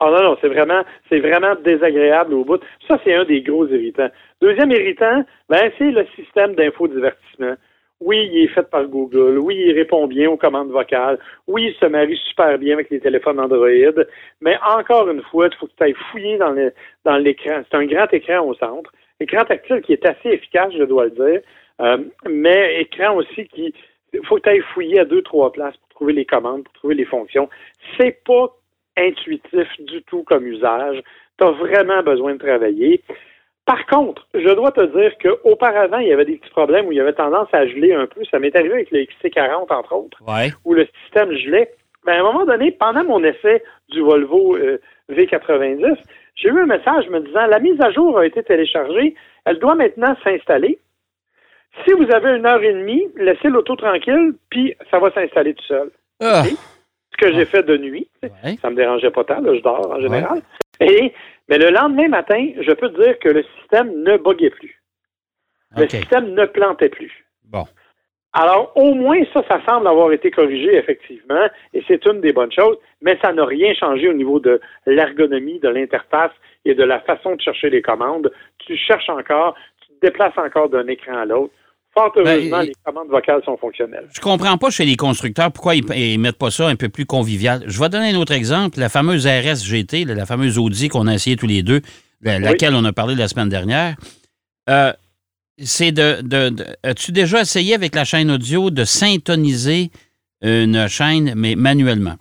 Ah 0.00 0.10
non, 0.10 0.22
non, 0.22 0.36
c'est 0.40 0.48
vraiment, 0.48 0.82
c'est 1.08 1.20
vraiment 1.20 1.54
désagréable 1.64 2.34
au 2.34 2.44
bout. 2.44 2.60
Ça, 2.86 2.98
c'est 3.04 3.14
un 3.14 3.24
des 3.24 3.40
gros 3.40 3.66
irritants. 3.66 4.10
Deuxième 4.42 4.70
irritant, 4.70 5.24
ben, 5.48 5.70
c'est 5.78 5.90
le 5.90 6.06
système 6.16 6.54
d'infodivertissement. 6.54 7.54
Oui, 8.00 8.28
il 8.30 8.44
est 8.44 8.48
fait 8.48 8.68
par 8.68 8.84
Google. 8.86 9.38
Oui, 9.38 9.56
il 9.56 9.72
répond 9.72 10.06
bien 10.06 10.30
aux 10.30 10.36
commandes 10.36 10.70
vocales. 10.70 11.18
Oui, 11.46 11.68
il 11.68 11.74
se 11.74 11.86
marie 11.86 12.20
super 12.28 12.58
bien 12.58 12.74
avec 12.74 12.90
les 12.90 13.00
téléphones 13.00 13.40
Android. 13.40 14.04
Mais 14.42 14.56
encore 14.66 15.08
une 15.08 15.22
fois, 15.22 15.48
il 15.50 15.56
faut 15.56 15.66
que 15.66 15.72
tu 15.76 15.82
ailles 15.82 15.96
fouiller 16.10 16.36
dans, 16.36 17.16
l'écran. 17.16 17.62
C'est 17.70 17.76
un 17.76 17.86
grand 17.86 18.12
écran 18.12 18.46
au 18.46 18.54
centre. 18.54 18.92
Écran 19.18 19.44
tactile 19.44 19.80
qui 19.80 19.94
est 19.94 20.04
assez 20.04 20.28
efficace, 20.28 20.74
je 20.76 20.84
dois 20.84 21.06
le 21.06 21.10
dire. 21.12 21.40
Euh, 21.80 21.98
mais 22.28 22.82
écran 22.82 23.16
aussi 23.16 23.46
qui. 23.48 23.72
Il 24.12 24.24
faut 24.26 24.36
que 24.36 24.42
tu 24.42 24.48
ailles 24.50 24.64
fouiller 24.74 25.00
à 25.00 25.04
deux, 25.06 25.22
trois 25.22 25.50
places 25.50 25.76
pour 25.78 25.88
trouver 25.88 26.12
les 26.12 26.26
commandes, 26.26 26.64
pour 26.64 26.72
trouver 26.74 26.94
les 26.94 27.04
fonctions. 27.06 27.48
C'est 27.96 28.22
pas 28.24 28.54
intuitif 28.98 29.68
du 29.78 30.02
tout 30.02 30.22
comme 30.24 30.46
usage. 30.46 31.02
Tu 31.38 31.44
as 31.44 31.50
vraiment 31.50 32.02
besoin 32.02 32.34
de 32.34 32.38
travailler. 32.38 33.02
Par 33.66 33.84
contre, 33.86 34.26
je 34.32 34.54
dois 34.54 34.70
te 34.70 34.80
dire 34.96 35.12
qu'auparavant, 35.18 35.98
il 35.98 36.06
y 36.06 36.12
avait 36.12 36.24
des 36.24 36.36
petits 36.36 36.50
problèmes 36.50 36.86
où 36.86 36.92
il 36.92 36.98
y 36.98 37.00
avait 37.00 37.12
tendance 37.12 37.48
à 37.52 37.66
geler 37.66 37.92
un 37.92 38.06
peu. 38.06 38.22
Ça 38.30 38.38
m'est 38.38 38.54
arrivé 38.54 38.74
avec 38.74 38.90
le 38.92 39.00
XC40, 39.00 39.72
entre 39.72 39.92
autres, 39.92 40.22
où 40.64 40.72
le 40.72 40.86
système 41.02 41.32
gelait. 41.32 41.72
Mais 42.06 42.12
à 42.12 42.20
un 42.20 42.22
moment 42.22 42.44
donné, 42.44 42.70
pendant 42.70 43.02
mon 43.02 43.24
essai 43.24 43.64
du 43.88 44.00
Volvo 44.00 44.56
euh, 44.56 44.78
V90, 45.10 45.96
j'ai 46.36 46.48
eu 46.48 46.60
un 46.60 46.66
message 46.66 47.08
me 47.08 47.18
disant 47.20 47.46
la 47.46 47.58
mise 47.58 47.80
à 47.80 47.90
jour 47.90 48.16
a 48.18 48.24
été 48.26 48.42
téléchargée, 48.44 49.16
elle 49.44 49.58
doit 49.58 49.74
maintenant 49.74 50.14
s'installer. 50.22 50.78
Si 51.84 51.92
vous 51.92 52.08
avez 52.12 52.36
une 52.36 52.46
heure 52.46 52.62
et 52.62 52.72
demie, 52.72 53.08
laissez 53.16 53.48
l'auto 53.48 53.74
tranquille, 53.74 54.34
puis 54.48 54.76
ça 54.92 55.00
va 55.00 55.10
s'installer 55.10 55.54
tout 55.54 55.64
seul. 55.64 55.90
Ah. 56.20 56.44
Ce 56.44 57.16
que 57.16 57.32
j'ai 57.32 57.44
fait 57.44 57.64
de 57.64 57.76
nuit, 57.76 58.08
ça 58.62 58.70
me 58.70 58.76
dérangeait 58.76 59.10
pas 59.10 59.24
tant, 59.24 59.40
là, 59.40 59.54
je 59.54 59.60
dors 59.60 59.90
en 59.90 60.00
général. 60.00 60.40
Et 60.80 61.12
mais 61.48 61.58
le 61.58 61.70
lendemain 61.70 62.08
matin, 62.08 62.52
je 62.60 62.72
peux 62.72 62.90
te 62.90 63.02
dire 63.02 63.18
que 63.18 63.28
le 63.28 63.44
système 63.58 64.02
ne 64.02 64.16
buguait 64.16 64.50
plus. 64.50 64.82
Le 65.76 65.88
système 65.88 66.32
ne 66.32 66.46
plantait 66.46 66.88
plus. 66.88 67.12
Bon. 67.44 67.64
Alors, 68.32 68.72
au 68.76 68.92
moins, 68.94 69.20
ça, 69.32 69.42
ça 69.48 69.64
semble 69.66 69.88
avoir 69.88 70.12
été 70.12 70.30
corrigé, 70.30 70.74
effectivement, 70.76 71.46
et 71.72 71.82
c'est 71.88 72.04
une 72.04 72.20
des 72.20 72.32
bonnes 72.34 72.52
choses, 72.52 72.76
mais 73.00 73.18
ça 73.22 73.32
n'a 73.32 73.46
rien 73.46 73.72
changé 73.74 74.08
au 74.08 74.12
niveau 74.12 74.40
de 74.40 74.60
l'ergonomie 74.84 75.58
de 75.58 75.68
l'interface 75.68 76.32
et 76.66 76.74
de 76.74 76.84
la 76.84 77.00
façon 77.00 77.36
de 77.36 77.40
chercher 77.40 77.70
les 77.70 77.80
commandes. 77.80 78.30
Tu 78.58 78.76
cherches 78.76 79.08
encore, 79.08 79.54
tu 79.80 79.94
te 79.94 80.06
déplaces 80.06 80.36
encore 80.36 80.68
d'un 80.68 80.86
écran 80.86 81.16
à 81.16 81.24
l'autre. 81.24 81.54
Fort 81.96 82.12
ben, 82.14 82.26
heureusement, 82.26 82.60
les 82.60 82.74
commandes 82.84 83.08
vocales 83.08 83.42
sont 83.44 83.56
fonctionnelles. 83.56 84.06
Je 84.12 84.20
comprends 84.20 84.58
pas 84.58 84.68
chez 84.68 84.84
les 84.84 84.96
constructeurs 84.96 85.50
pourquoi 85.50 85.74
ils, 85.74 85.84
ne 85.84 86.18
mettent 86.18 86.36
pas 86.36 86.50
ça 86.50 86.68
un 86.68 86.76
peu 86.76 86.90
plus 86.90 87.06
convivial. 87.06 87.62
Je 87.66 87.80
vais 87.80 87.88
donner 87.88 88.10
un 88.10 88.18
autre 88.18 88.32
exemple. 88.32 88.78
La 88.78 88.90
fameuse 88.90 89.26
RSGT, 89.26 90.04
la 90.04 90.26
fameuse 90.26 90.58
Audi 90.58 90.88
qu'on 90.88 91.06
a 91.06 91.14
essayé 91.14 91.36
tous 91.36 91.46
les 91.46 91.62
deux, 91.62 91.80
laquelle 92.20 92.74
on 92.74 92.84
a 92.84 92.92
parlé 92.92 93.14
la 93.14 93.28
semaine 93.28 93.48
dernière. 93.48 93.96
Euh, 94.68 94.92
c'est 95.58 95.92
de, 95.92 96.54
As-tu 96.82 97.12
déjà 97.12 97.40
essayé 97.40 97.74
avec 97.74 97.94
la 97.94 98.04
chaîne 98.04 98.30
audio 98.30 98.70
de 98.70 98.84
syntoniser 98.84 99.90
une 100.42 100.88
chaîne, 100.88 101.32
mais 101.34 101.54
manuellement? 101.54 102.16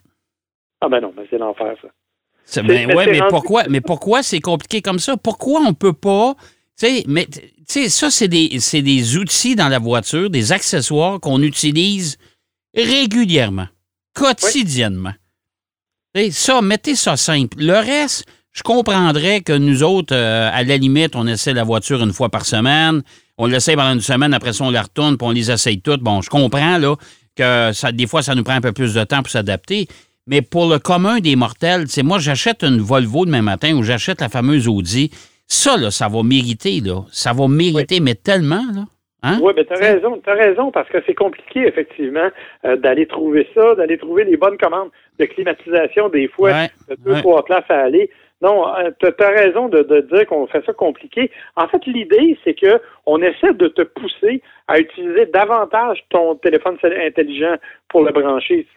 Ah 0.79 0.88
ben 0.88 1.01
non, 1.01 1.13
mais 1.17 1.24
c'est 1.29 1.38
l'enfer, 1.38 1.75
ça. 1.82 2.62
Ben, 2.62 2.96
ouais, 2.96 3.08
mais 3.08 3.22
pourquoi, 3.27 3.63
mais 3.70 3.82
pourquoi 3.82 4.24
c'est 4.24 4.39
compliqué 4.39 4.82
comme 4.82 5.00
ça? 5.00 5.17
Pourquoi 5.17 5.62
on 5.62 5.70
ne 5.70 5.75
peut 5.75 5.94
pas. 5.94 6.36
Tu 6.77 6.88
sais, 6.88 7.03
mais 7.08 7.27
ça, 7.89 8.10
c'est 8.10 8.27
des, 8.27 8.60
des 8.74 9.17
outils 9.17 9.55
dans 9.55 9.70
la 9.70 9.79
voiture, 9.79 10.29
des 10.29 10.51
accessoires 10.51 11.20
qu'on 11.20 11.41
utilise 11.41 12.17
régulièrement, 12.75 13.67
quotidiennement. 14.13 15.13
Ça, 16.32 16.62
mettez 16.62 16.96
ça 16.96 17.17
simple. 17.17 17.58
Le 17.60 17.74
reste, 17.74 18.25
je 18.51 18.63
comprendrais 18.63 19.41
que 19.41 19.53
nous 19.53 19.84
autres, 19.84 20.15
euh, 20.15 20.50
à 20.51 20.63
la 20.63 20.77
limite, 20.77 21.15
on 21.15 21.27
essaie 21.27 21.53
la 21.53 21.63
voiture 21.63 22.01
une 22.01 22.13
fois 22.13 22.29
par 22.29 22.46
semaine. 22.46 23.03
On 23.38 23.48
l'essaie 23.48 23.75
pendant 23.75 23.94
une 23.94 24.01
semaine, 24.01 24.34
après 24.34 24.53
ça, 24.53 24.63
on 24.63 24.70
la 24.72 24.82
retourne, 24.82 25.17
puis 25.17 25.27
on 25.27 25.32
les 25.32 25.51
essaye 25.51 25.82
toutes. 25.82 26.01
Bon, 26.01 26.22
je 26.22 26.29
comprends, 26.29 26.77
là, 26.77 26.96
que 27.36 27.72
ça, 27.74 27.91
des 27.91 28.08
fois, 28.08 28.24
ça 28.24 28.34
nous 28.34 28.44
prend 28.44 28.53
un 28.53 28.62
peu 28.62 28.72
plus 28.72 28.94
de 28.94 29.03
temps 29.03 29.22
pour 29.22 29.29
s'adapter. 29.29 29.88
Mais 30.27 30.41
pour 30.41 30.67
le 30.70 30.79
commun 30.79 31.20
des 31.20 31.36
mortels, 31.36 31.86
c'est 31.89 32.01
moi, 32.01 32.17
j'achète 32.17 32.63
une 32.63 32.79
Volvo 32.79 33.25
demain 33.25 33.41
matin 33.41 33.75
ou 33.75 33.84
j'achète 33.84 34.22
la 34.22 34.29
fameuse 34.29 34.67
Audi. 34.67 35.12
Ça, 35.48 35.78
là, 35.78 35.92
ça 35.92 36.08
va 36.08 36.24
mériter, 36.24 36.82
là. 36.84 37.04
Ça 37.12 37.34
va 37.34 37.48
mériter, 37.48 38.00
mais 38.00 38.16
tellement, 38.16 38.64
là. 38.74 38.86
Hein? 39.24 39.40
Oui, 39.42 39.54
mais 39.56 39.66
tu 39.66 39.74
as 39.74 39.78
raison, 39.78 40.22
tu 40.24 40.30
as 40.30 40.36
raison, 40.36 40.72
parce 40.72 40.88
que 40.90 41.00
c'est 41.06 41.16
compliqué, 41.16 41.62
effectivement, 41.68 42.30
euh, 42.64 42.75
d'aller 42.75 43.08
trouver 43.08 43.48
ça, 43.56 43.74
d'aller 43.74 43.98
trouver 43.98 44.24
les 44.24 44.38
bonnes 44.38 44.58
commandes 44.58 44.90
de 45.18 45.25
climatisation, 45.25 46.10
des 46.10 46.28
fois, 46.28 46.68
de 46.88 46.96
deux, 47.04 47.20
trois 47.22 47.44
places 47.44 47.70
à 47.70 47.80
aller. 47.80 48.12
Non, 48.42 48.68
euh, 48.78 48.92
tu 49.00 49.08
as 49.08 49.30
raison 49.30 49.68
de, 49.70 50.02
dire 50.14 50.28
qu'on 50.28 50.46
fait 50.46 50.64
ça 50.66 50.74
compliqué. 50.74 51.32
En 51.56 51.68
fait, 51.68 51.84
l'idée, 51.88 52.38
c'est 52.44 52.54
que 52.54 52.80
on 53.08 53.20
essaie 53.22 53.54
de 53.54 53.68
te 53.68 53.82
pousser 53.82 54.44
à 54.68 54.78
utiliser 54.78 55.25
davantage 55.28 56.04
ton 56.10 56.36
téléphone 56.36 56.78
intelligent 56.84 57.56
pour 57.90 58.04
le 58.04 58.12
brancher 58.12 58.68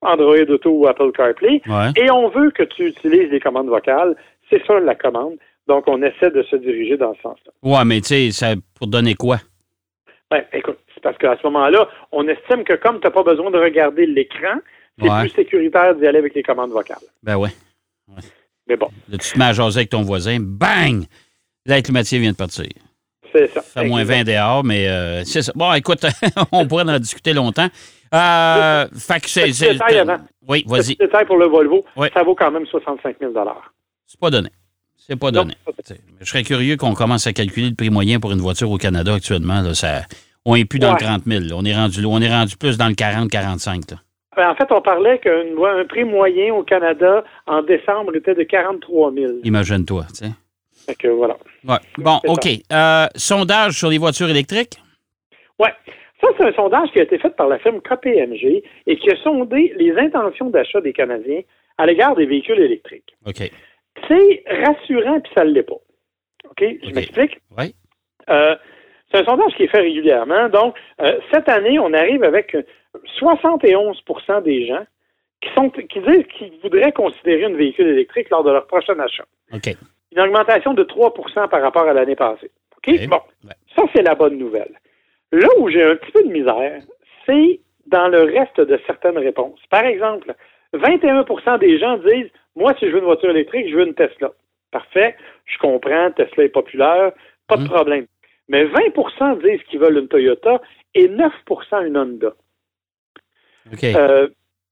Android 0.00 0.48
Auto 0.48 0.70
ou 0.70 0.86
Apple 0.88 1.12
CarPlay. 1.12 1.62
Et 1.96 2.10
on 2.10 2.28
veut 2.28 2.50
que 2.50 2.64
tu 2.64 2.86
utilises 2.86 3.30
les 3.30 3.38
commandes 3.38 3.68
vocales. 3.68 4.16
C'est 4.50 4.64
ça 4.66 4.80
la 4.80 4.96
commande. 4.96 5.36
Donc, 5.68 5.84
on 5.86 6.02
essaie 6.02 6.30
de 6.30 6.42
se 6.42 6.56
diriger 6.56 6.96
dans 6.96 7.14
ce 7.14 7.22
sens-là. 7.22 7.52
Ouais, 7.62 7.84
mais 7.84 8.00
tu 8.00 8.32
sais, 8.32 8.54
pour 8.74 8.88
donner 8.88 9.14
quoi? 9.14 9.38
Ben, 10.30 10.44
écoute, 10.52 10.78
c'est 10.94 11.02
parce 11.02 11.16
qu'à 11.18 11.36
ce 11.36 11.46
moment-là, 11.46 11.88
on 12.10 12.26
estime 12.26 12.64
que 12.64 12.74
comme 12.74 13.00
tu 13.00 13.06
n'as 13.06 13.10
pas 13.10 13.22
besoin 13.22 13.50
de 13.50 13.58
regarder 13.58 14.06
l'écran, 14.06 14.58
c'est 15.00 15.08
plus 15.20 15.28
sécuritaire 15.30 15.94
d'y 15.94 16.06
aller 16.06 16.18
avec 16.18 16.34
les 16.34 16.42
commandes 16.42 16.70
vocales. 16.70 16.98
Ben 17.22 17.36
oui. 17.36 17.50
Mais 18.68 18.76
bon. 18.76 18.88
Là, 19.08 19.18
tu 19.18 19.32
te 19.32 19.38
mets 19.38 19.44
à 19.46 19.52
jaser 19.52 19.80
avec 19.80 19.90
ton 19.90 20.02
voisin, 20.02 20.38
bang! 20.40 21.04
L'air 21.66 21.82
climatisé 21.82 22.18
vient 22.18 22.32
de 22.32 22.36
partir. 22.36 22.66
C'est 23.32 23.46
ça. 23.48 23.62
Ça 23.62 23.82
fait 23.82 23.88
moins 23.88 24.04
20 24.04 24.24
dehors, 24.24 24.64
mais 24.64 24.88
euh, 24.88 25.24
c'est 25.24 25.42
ça. 25.42 25.52
Bon, 25.54 25.72
écoute, 25.72 26.04
on 26.52 26.66
pourrait 26.66 26.84
en 26.84 26.98
discuter 26.98 27.32
longtemps. 27.32 27.68
Euh, 28.14 28.86
fait 28.94 29.20
que 29.20 29.28
c'est. 29.28 29.50
détail 29.50 29.98
avant. 29.98 30.18
Oui, 30.46 30.64
vas-y. 30.66 30.96
détail 30.96 31.24
pour 31.24 31.38
le 31.38 31.46
Volvo, 31.46 31.84
ça 32.12 32.22
vaut 32.22 32.34
quand 32.34 32.50
même 32.50 32.66
65 32.66 33.16
000 33.20 33.32
C'est 34.06 34.20
pas 34.20 34.30
donné. 34.30 34.50
C'est 35.06 35.18
pas 35.18 35.30
donné. 35.30 35.54
je 36.20 36.24
serais 36.24 36.42
curieux 36.44 36.76
qu'on 36.76 36.94
commence 36.94 37.26
à 37.26 37.32
calculer 37.32 37.70
le 37.70 37.74
prix 37.74 37.90
moyen 37.90 38.20
pour 38.20 38.32
une 38.32 38.40
voiture 38.40 38.70
au 38.70 38.78
Canada 38.78 39.14
actuellement. 39.14 39.60
Là, 39.60 39.74
ça, 39.74 40.02
on 40.44 40.56
n'est 40.56 40.64
plus 40.64 40.78
dans 40.78 40.92
le 40.92 40.98
30 40.98 41.24
000. 41.26 41.44
On 41.54 41.64
est, 41.64 41.74
rendu, 41.74 42.04
on 42.06 42.20
est 42.20 42.30
rendu 42.30 42.56
plus 42.56 42.78
dans 42.78 42.88
le 42.88 42.94
40-45. 42.94 43.94
Ben, 44.36 44.48
en 44.48 44.54
fait, 44.54 44.70
on 44.70 44.80
parlait 44.80 45.18
qu'un 45.18 45.84
prix 45.88 46.04
moyen 46.04 46.54
au 46.54 46.62
Canada 46.62 47.24
en 47.46 47.62
décembre 47.62 48.14
était 48.16 48.34
de 48.34 48.44
43 48.44 49.12
000. 49.12 49.32
Imagine-toi, 49.44 50.06
tu 50.08 50.26
sais. 50.26 50.32
Fait 50.86 50.94
que 50.94 51.08
voilà. 51.08 51.36
Bon, 51.98 52.20
OK. 52.26 52.48
Euh, 52.72 53.06
sondage 53.14 53.74
sur 53.74 53.90
les 53.90 53.98
voitures 53.98 54.28
électriques? 54.30 54.78
Oui. 55.58 55.68
Ça, 56.20 56.28
c'est 56.38 56.44
un 56.44 56.52
sondage 56.52 56.90
qui 56.92 57.00
a 57.00 57.02
été 57.02 57.18
fait 57.18 57.34
par 57.36 57.48
la 57.48 57.58
firme 57.58 57.80
KPMG 57.80 58.62
et 58.86 58.96
qui 58.96 59.10
a 59.10 59.16
sondé 59.22 59.72
les 59.76 59.92
intentions 59.96 60.50
d'achat 60.50 60.80
des 60.80 60.92
Canadiens 60.92 61.42
à 61.78 61.86
l'égard 61.86 62.14
des 62.14 62.26
véhicules 62.26 62.60
électriques. 62.60 63.14
OK. 63.26 63.50
C'est 64.08 64.44
rassurant, 64.46 65.20
puis 65.20 65.32
ça 65.34 65.44
ne 65.44 65.50
l'est 65.50 65.62
pas. 65.62 65.80
OK? 66.50 66.64
Je 66.82 66.94
m'explique? 66.94 67.40
Oui. 67.58 67.74
Euh, 68.28 68.56
c'est 69.10 69.20
un 69.20 69.24
sondage 69.24 69.54
qui 69.56 69.64
est 69.64 69.68
fait 69.68 69.80
régulièrement. 69.80 70.48
Donc, 70.48 70.74
euh, 71.00 71.18
cette 71.32 71.48
année, 71.48 71.78
on 71.78 71.92
arrive 71.92 72.24
avec 72.24 72.56
71% 73.20 74.42
des 74.42 74.66
gens 74.66 74.84
qui, 75.40 75.50
sont, 75.54 75.70
qui 75.70 76.00
disent 76.00 76.26
qu'ils 76.38 76.52
voudraient 76.62 76.92
considérer 76.92 77.44
un 77.44 77.54
véhicule 77.54 77.88
électrique 77.88 78.30
lors 78.30 78.44
de 78.44 78.50
leur 78.50 78.66
prochain 78.66 78.98
achat. 78.98 79.24
OK. 79.52 79.76
Une 80.14 80.20
augmentation 80.20 80.74
de 80.74 80.84
3% 80.84 81.48
par 81.48 81.62
rapport 81.62 81.88
à 81.88 81.92
l'année 81.92 82.16
passée. 82.16 82.50
OK? 82.76 83.08
Bon, 83.08 83.20
ça, 83.76 83.82
c'est 83.94 84.02
la 84.02 84.14
bonne 84.14 84.38
nouvelle. 84.38 84.78
Là 85.32 85.48
où 85.58 85.68
j'ai 85.68 85.82
un 85.82 85.96
petit 85.96 86.12
peu 86.12 86.22
de 86.24 86.32
misère, 86.32 86.82
c'est 87.26 87.60
dans 87.86 88.08
le 88.08 88.22
reste 88.22 88.60
de 88.60 88.78
certaines 88.86 89.18
réponses. 89.18 89.60
Par 89.70 89.84
exemple, 89.84 90.34
21% 90.74 91.58
des 91.58 91.78
gens 91.78 91.96
disent 91.98 92.30
Moi, 92.56 92.74
si 92.78 92.86
je 92.86 92.92
veux 92.92 92.98
une 92.98 93.04
voiture 93.04 93.30
électrique, 93.30 93.68
je 93.68 93.76
veux 93.76 93.86
une 93.86 93.94
Tesla. 93.94 94.32
Parfait, 94.70 95.16
je 95.46 95.58
comprends, 95.58 96.10
Tesla 96.12 96.44
est 96.44 96.48
populaire, 96.48 97.12
pas 97.46 97.56
de 97.56 97.64
mmh. 97.64 97.68
problème. 97.68 98.06
Mais 98.48 98.64
20% 98.66 99.42
disent 99.42 99.62
qu'ils 99.64 99.80
veulent 99.80 99.98
une 99.98 100.08
Toyota 100.08 100.60
et 100.94 101.08
9% 101.08 101.86
une 101.86 101.96
Honda. 101.96 102.34
Euh, 103.84 104.28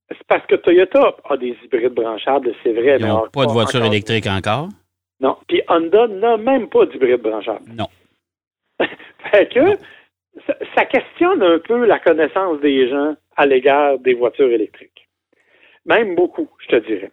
c'est 0.09 0.27
parce 0.27 0.47
que 0.47 0.57
Toyota 0.57 1.17
a 1.25 1.37
des 1.37 1.57
hybrides 1.65 1.95
branchables, 1.95 2.53
c'est 2.63 2.73
vrai. 2.73 2.97
Ils 2.99 3.07
n'ont 3.07 3.29
pas 3.29 3.47
de 3.47 3.53
voiture 3.53 3.85
électrique 3.85 4.27
encore? 4.27 4.69
Non. 5.21 5.37
Puis 5.47 5.63
Honda 5.69 6.09
n'a 6.09 6.37
même 6.37 6.69
pas 6.69 6.87
d'hybride 6.87 7.21
branchable. 7.21 7.65
Non. 7.73 7.89
fait 9.31 9.49
que 9.53 9.77
Ça, 10.75 10.85
questionne 10.85 11.43
un 11.43 11.59
peu 11.59 11.85
la 11.87 11.99
connaissance 11.99 12.61
des 12.61 12.89
gens 12.89 13.15
à 13.37 13.47
l'égard 13.47 13.99
des 13.99 14.15
voitures 14.15 14.51
électriques. 14.51 15.09
Même 15.85 16.15
beaucoup, 16.15 16.49
je 16.59 16.69
te 16.69 16.87
dirais. 16.87 17.11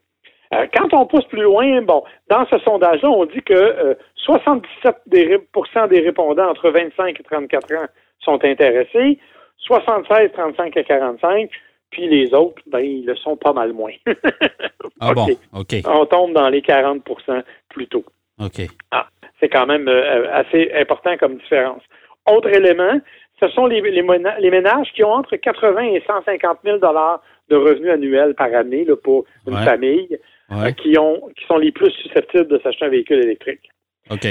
Euh, 0.54 0.66
quand 0.74 0.94
on 0.94 1.06
pousse 1.06 1.26
plus 1.26 1.42
loin, 1.42 1.82
bon, 1.82 2.04
dans 2.30 2.46
ce 2.48 2.58
sondage-là, 2.60 3.10
on 3.10 3.26
dit 3.26 3.42
que 3.42 3.98
77% 4.26 4.62
euh, 4.86 5.88
des 5.88 6.00
répondants 6.00 6.50
entre 6.50 6.70
25 6.70 7.20
et 7.20 7.24
34 7.24 7.74
ans 7.76 7.88
sont 8.20 8.44
intéressés, 8.44 9.20
76, 9.60 10.32
35 10.34 10.78
et 10.78 10.84
45, 10.84 11.50
puis 11.90 12.08
les 12.08 12.34
autres, 12.34 12.62
ben, 12.68 12.80
ils 12.80 13.06
le 13.06 13.16
sont 13.16 13.38
pas 13.38 13.54
mal 13.54 13.74
moins. 13.74 13.94
ah 15.00 15.14
bon, 15.14 15.28
OK. 15.54 15.76
On 15.86 16.06
tombe 16.06 16.34
dans 16.34 16.50
les 16.50 16.62
40% 16.62 17.44
plus 17.70 17.88
tôt. 17.88 18.04
OK. 18.40 18.68
Ah, 18.92 19.08
c'est 19.40 19.50
quand 19.50 19.66
même 19.66 19.88
euh, 19.88 20.32
assez 20.34 20.72
important 20.76 21.18
comme 21.18 21.38
différence. 21.38 21.82
Autre 22.30 22.50
élément, 22.50 23.00
ce 23.40 23.48
sont 23.50 23.68
les, 23.68 23.82
ménages 23.82 24.92
qui 24.94 25.04
ont 25.04 25.14
entre 25.14 25.36
80 25.36 25.82
et 25.82 26.04
150 26.06 26.60
000 26.64 26.78
de 26.80 27.56
revenus 27.56 27.92
annuels 27.92 28.36
par 28.36 28.54
année 28.54 28.84
là, 28.84 28.96
pour 28.96 29.26
une 29.48 29.58
famille, 29.58 30.20
euh, 30.52 30.72
qui, 30.72 30.98
ont, 30.98 31.30
qui 31.38 31.46
sont 31.46 31.58
les 31.58 31.72
plus 31.72 31.92
susceptibles 31.92 32.48
de 32.48 32.60
s'acheter 32.60 32.86
un 32.86 32.90
véhicule 32.90 33.24
électrique. 33.24 33.70
OK. 34.10 34.26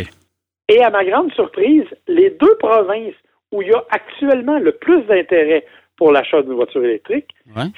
Et 0.68 0.82
à 0.82 0.90
ma 0.90 1.04
grande 1.04 1.32
surprise, 1.32 1.84
les 2.08 2.30
deux 2.30 2.56
provinces 2.58 3.14
où 3.52 3.62
il 3.62 3.68
y 3.68 3.72
a 3.72 3.84
actuellement 3.90 4.58
le 4.58 4.72
plus 4.72 5.02
d'intérêt 5.02 5.64
pour 5.96 6.12
l'achat 6.12 6.42
d'une 6.42 6.54
voiture 6.54 6.84
électrique, 6.84 7.28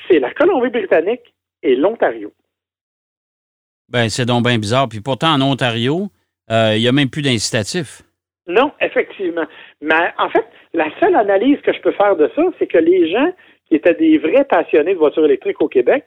c'est 0.08 0.18
la 0.18 0.32
Colombie-Britannique 0.32 1.34
et 1.62 1.76
l'Ontario. 1.76 2.32
Ben, 3.88 4.08
c'est 4.08 4.26
donc 4.26 4.44
bien 4.44 4.58
bizarre. 4.58 4.88
Puis 4.88 5.00
pourtant, 5.00 5.32
en 5.34 5.40
Ontario, 5.40 6.08
euh, 6.50 6.74
il 6.76 6.80
n'y 6.80 6.88
a 6.88 6.92
même 6.92 7.10
plus 7.10 7.22
d'incitatif. 7.22 8.02
Non, 8.46 8.72
effectivement. 8.80 9.44
Mais 9.80 10.12
en 10.18 10.30
fait, 10.30 10.46
la 10.72 10.88
seule 11.00 11.14
analyse 11.14 11.60
que 11.60 11.72
je 11.72 11.80
peux 11.80 11.92
faire 11.92 12.16
de 12.16 12.30
ça, 12.34 12.42
c'est 12.58 12.66
que 12.66 12.78
les 12.78 13.10
gens 13.10 13.30
qui 13.66 13.76
étaient 13.76 13.94
des 13.94 14.18
vrais 14.18 14.44
passionnés 14.44 14.94
de 14.94 14.98
voitures 14.98 15.26
électriques 15.26 15.60
au 15.60 15.68
Québec 15.68 16.04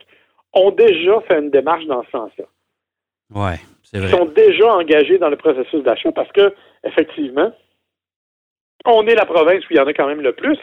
ont 0.53 0.71
déjà 0.71 1.21
fait 1.21 1.39
une 1.39 1.49
démarche 1.49 1.85
dans 1.85 2.03
ce 2.03 2.11
sens-là. 2.11 2.45
Oui, 3.33 3.53
c'est 3.83 3.99
vrai. 3.99 4.09
Ils 4.09 4.17
sont 4.17 4.25
déjà 4.25 4.73
engagés 4.73 5.17
dans 5.17 5.29
le 5.29 5.37
processus 5.37 5.83
d'achat 5.83 6.11
parce 6.11 6.31
que, 6.31 6.53
effectivement, 6.83 7.51
on 8.85 9.05
est 9.07 9.15
la 9.15 9.25
province 9.25 9.63
où 9.63 9.67
il 9.71 9.77
y 9.77 9.79
en 9.79 9.87
a 9.87 9.93
quand 9.93 10.07
même 10.07 10.21
le 10.21 10.33
plus 10.33 10.57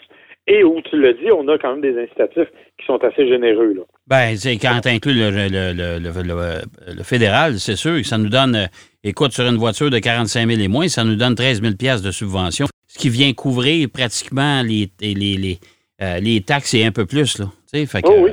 et 0.48 0.64
où, 0.64 0.80
tu 0.80 0.96
le 0.96 1.12
dis, 1.12 1.30
on 1.30 1.46
a 1.48 1.58
quand 1.58 1.72
même 1.72 1.82
des 1.82 2.02
incitatifs 2.02 2.48
qui 2.78 2.86
sont 2.86 2.96
assez 3.04 3.28
généreux. 3.28 3.74
Là. 3.74 3.82
Ben, 4.06 4.34
c'est 4.36 4.56
quand 4.56 4.80
tu 4.80 4.88
inclus 4.88 5.12
le, 5.14 7.02
fédéral, 7.02 7.58
c'est 7.58 7.76
sûr 7.76 7.96
que 7.96 8.02
ça 8.02 8.16
nous 8.16 8.30
donne, 8.30 8.56
euh, 8.56 8.66
écoute, 9.04 9.32
sur 9.32 9.46
une 9.46 9.58
voiture 9.58 9.90
de 9.90 9.98
45 9.98 10.48
000 10.48 10.60
et 10.60 10.68
moins, 10.68 10.88
ça 10.88 11.04
nous 11.04 11.16
donne 11.16 11.34
13 11.34 11.60
000 11.60 11.74
de 12.02 12.10
subvention, 12.10 12.66
ce 12.86 12.98
qui 12.98 13.10
vient 13.10 13.32
couvrir 13.34 13.88
pratiquement 13.92 14.62
les, 14.62 14.90
les, 15.00 15.14
les, 15.14 15.58
euh, 16.00 16.18
les 16.18 16.40
taxes 16.40 16.72
et 16.72 16.84
un 16.84 16.92
peu 16.92 17.04
plus. 17.04 17.38
Là. 17.38 17.46
Fait 17.70 18.00
que, 18.00 18.08
oh 18.08 18.16
oui, 18.20 18.30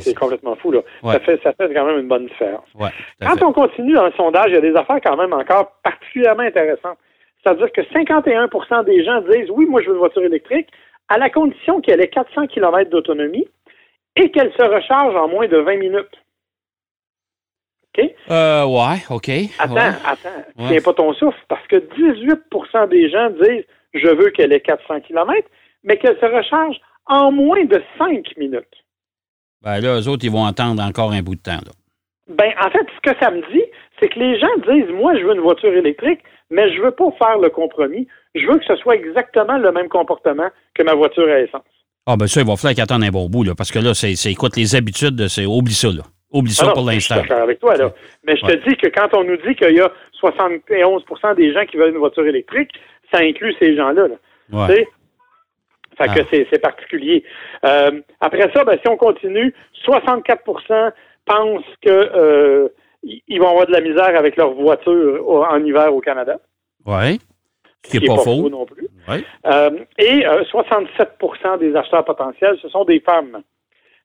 C'est 0.00 0.14
complètement 0.14 0.56
fou. 0.56 0.72
Là. 0.72 0.80
Ça, 1.02 1.20
fait, 1.20 1.40
ça 1.42 1.52
fait 1.52 1.72
quand 1.72 1.86
même 1.86 1.98
une 1.98 2.08
bonne 2.08 2.26
différence. 2.26 2.66
quand 3.20 3.42
on 3.42 3.52
continue 3.52 3.94
dans 3.94 4.06
le 4.06 4.12
sondage, 4.12 4.46
il 4.48 4.54
y 4.54 4.58
a 4.58 4.60
des 4.60 4.74
affaires 4.74 5.00
quand 5.04 5.16
même 5.16 5.32
encore 5.32 5.72
particulièrement 5.82 6.42
intéressantes. 6.42 6.98
C'est-à-dire 7.42 7.70
que 7.70 7.80
51% 7.82 8.84
des 8.84 9.04
gens 9.04 9.20
disent 9.22 9.50
oui, 9.50 9.66
moi 9.66 9.80
je 9.80 9.86
veux 9.86 9.94
une 9.94 10.00
voiture 10.00 10.22
électrique, 10.22 10.68
à 11.08 11.18
la 11.18 11.30
condition 11.30 11.80
qu'elle 11.80 12.00
ait 12.00 12.08
400 12.08 12.48
km 12.48 12.90
d'autonomie 12.90 13.46
et 14.16 14.30
qu'elle 14.30 14.52
se 14.52 14.62
recharge 14.62 15.14
en 15.14 15.28
moins 15.28 15.46
de 15.46 15.58
20 15.58 15.76
minutes. 15.76 16.22
OK? 17.96 18.10
Euh, 18.30 18.64
ouais, 18.64 18.98
OK. 19.10 19.30
Attends, 19.58 19.76
attends. 20.04 20.68
Tiens 20.68 20.80
pas 20.82 20.92
ton 20.92 21.12
souffle, 21.14 21.38
parce 21.48 21.66
que 21.68 21.76
18% 21.76 22.88
des 22.88 23.08
gens 23.10 23.30
disent 23.30 23.64
je 23.94 24.08
veux 24.08 24.30
qu'elle 24.30 24.52
ait 24.52 24.60
400 24.60 25.00
km, 25.00 25.48
mais 25.84 25.96
qu'elle 25.96 26.18
se 26.18 26.26
recharge 26.26 26.76
en 27.06 27.30
moins 27.30 27.64
de 27.64 27.82
5 27.98 28.36
minutes. 28.36 28.84
Ben 29.66 29.80
là, 29.80 30.00
eux 30.00 30.08
autres, 30.08 30.24
ils 30.24 30.30
vont 30.30 30.44
attendre 30.44 30.80
encore 30.80 31.10
un 31.10 31.22
bout 31.22 31.34
de 31.34 31.40
temps. 31.40 31.58
Là. 31.58 31.72
Ben, 32.28 32.52
en 32.64 32.70
fait, 32.70 32.86
ce 32.94 33.10
que 33.10 33.18
ça 33.20 33.32
me 33.32 33.40
dit, 33.52 33.64
c'est 33.98 34.08
que 34.08 34.18
les 34.20 34.38
gens 34.38 34.46
disent 34.68 34.94
Moi, 34.94 35.18
je 35.18 35.24
veux 35.24 35.34
une 35.34 35.40
voiture 35.40 35.72
électrique, 35.74 36.20
mais 36.50 36.72
je 36.72 36.80
veux 36.80 36.92
pas 36.92 37.10
faire 37.18 37.38
le 37.38 37.50
compromis. 37.50 38.06
Je 38.36 38.46
veux 38.46 38.58
que 38.58 38.64
ce 38.64 38.76
soit 38.76 38.94
exactement 38.94 39.58
le 39.58 39.72
même 39.72 39.88
comportement 39.88 40.48
que 40.72 40.84
ma 40.84 40.94
voiture 40.94 41.28
à 41.28 41.40
essence. 41.40 41.62
Ah, 42.06 42.16
ben 42.16 42.28
ça, 42.28 42.42
il 42.42 42.46
va 42.46 42.54
falloir 42.54 42.74
qu'ils 42.74 42.84
attendent 42.84 43.02
un 43.02 43.10
bon 43.10 43.28
bout, 43.28 43.42
là, 43.42 43.56
parce 43.56 43.72
que 43.72 43.80
là, 43.80 43.92
c'est, 43.92 44.14
écoute, 44.30 44.56
les 44.56 44.76
habitudes, 44.76 45.26
c'est 45.26 45.46
oublie 45.46 45.74
ça, 45.74 45.88
là. 45.88 46.04
Oublie 46.32 46.52
ça 46.52 46.66
ah 46.68 46.72
pour 46.72 46.86
l'instant. 46.86 47.16
Je 47.16 47.20
suis 47.20 47.28
d'accord 47.28 47.42
avec 47.42 47.58
toi, 47.58 47.76
là. 47.76 47.92
Mais 48.24 48.36
je 48.36 48.46
te 48.46 48.68
dis 48.68 48.76
que 48.76 48.86
quand 48.86 49.08
on 49.14 49.24
nous 49.24 49.36
dit 49.38 49.56
qu'il 49.56 49.74
y 49.74 49.80
a 49.80 49.90
71% 50.22 51.34
des 51.34 51.52
gens 51.52 51.64
qui 51.66 51.76
veulent 51.76 51.92
une 51.92 51.98
voiture 51.98 52.26
électrique, 52.26 52.70
ça 53.12 53.18
inclut 53.18 53.54
ces 53.58 53.74
gens-là. 53.74 54.06
Là. 54.06 54.16
Ouais. 54.52 54.86
Fait 55.96 56.08
que 56.08 56.20
ah. 56.20 56.44
c'est 56.50 56.60
particulier. 56.60 57.24
Euh, 57.64 58.00
après 58.20 58.50
ça, 58.52 58.64
ben, 58.64 58.78
si 58.82 58.88
on 58.88 58.96
continue, 58.96 59.54
64% 59.86 60.92
pensent 61.24 61.64
que 61.82 61.88
euh, 61.90 62.68
ils 63.02 63.38
vont 63.40 63.48
avoir 63.48 63.66
de 63.66 63.72
la 63.72 63.80
misère 63.80 64.16
avec 64.16 64.36
leur 64.36 64.52
voiture 64.52 65.26
en 65.28 65.64
hiver 65.64 65.94
au 65.94 66.00
Canada. 66.00 66.38
Oui. 66.84 67.18
Ce 67.84 67.90
qui 67.90 68.00
n'est 68.00 68.06
pas, 68.06 68.22
faux. 68.22 68.48
non 68.50 68.66
plus. 68.66 68.88
Euh, 69.46 69.70
et 69.98 70.24
67% 70.24 71.58
des 71.60 71.74
acheteurs 71.76 72.04
potentiels, 72.04 72.58
ce 72.60 72.68
sont 72.68 72.84
des 72.84 73.00
femmes. 73.00 73.42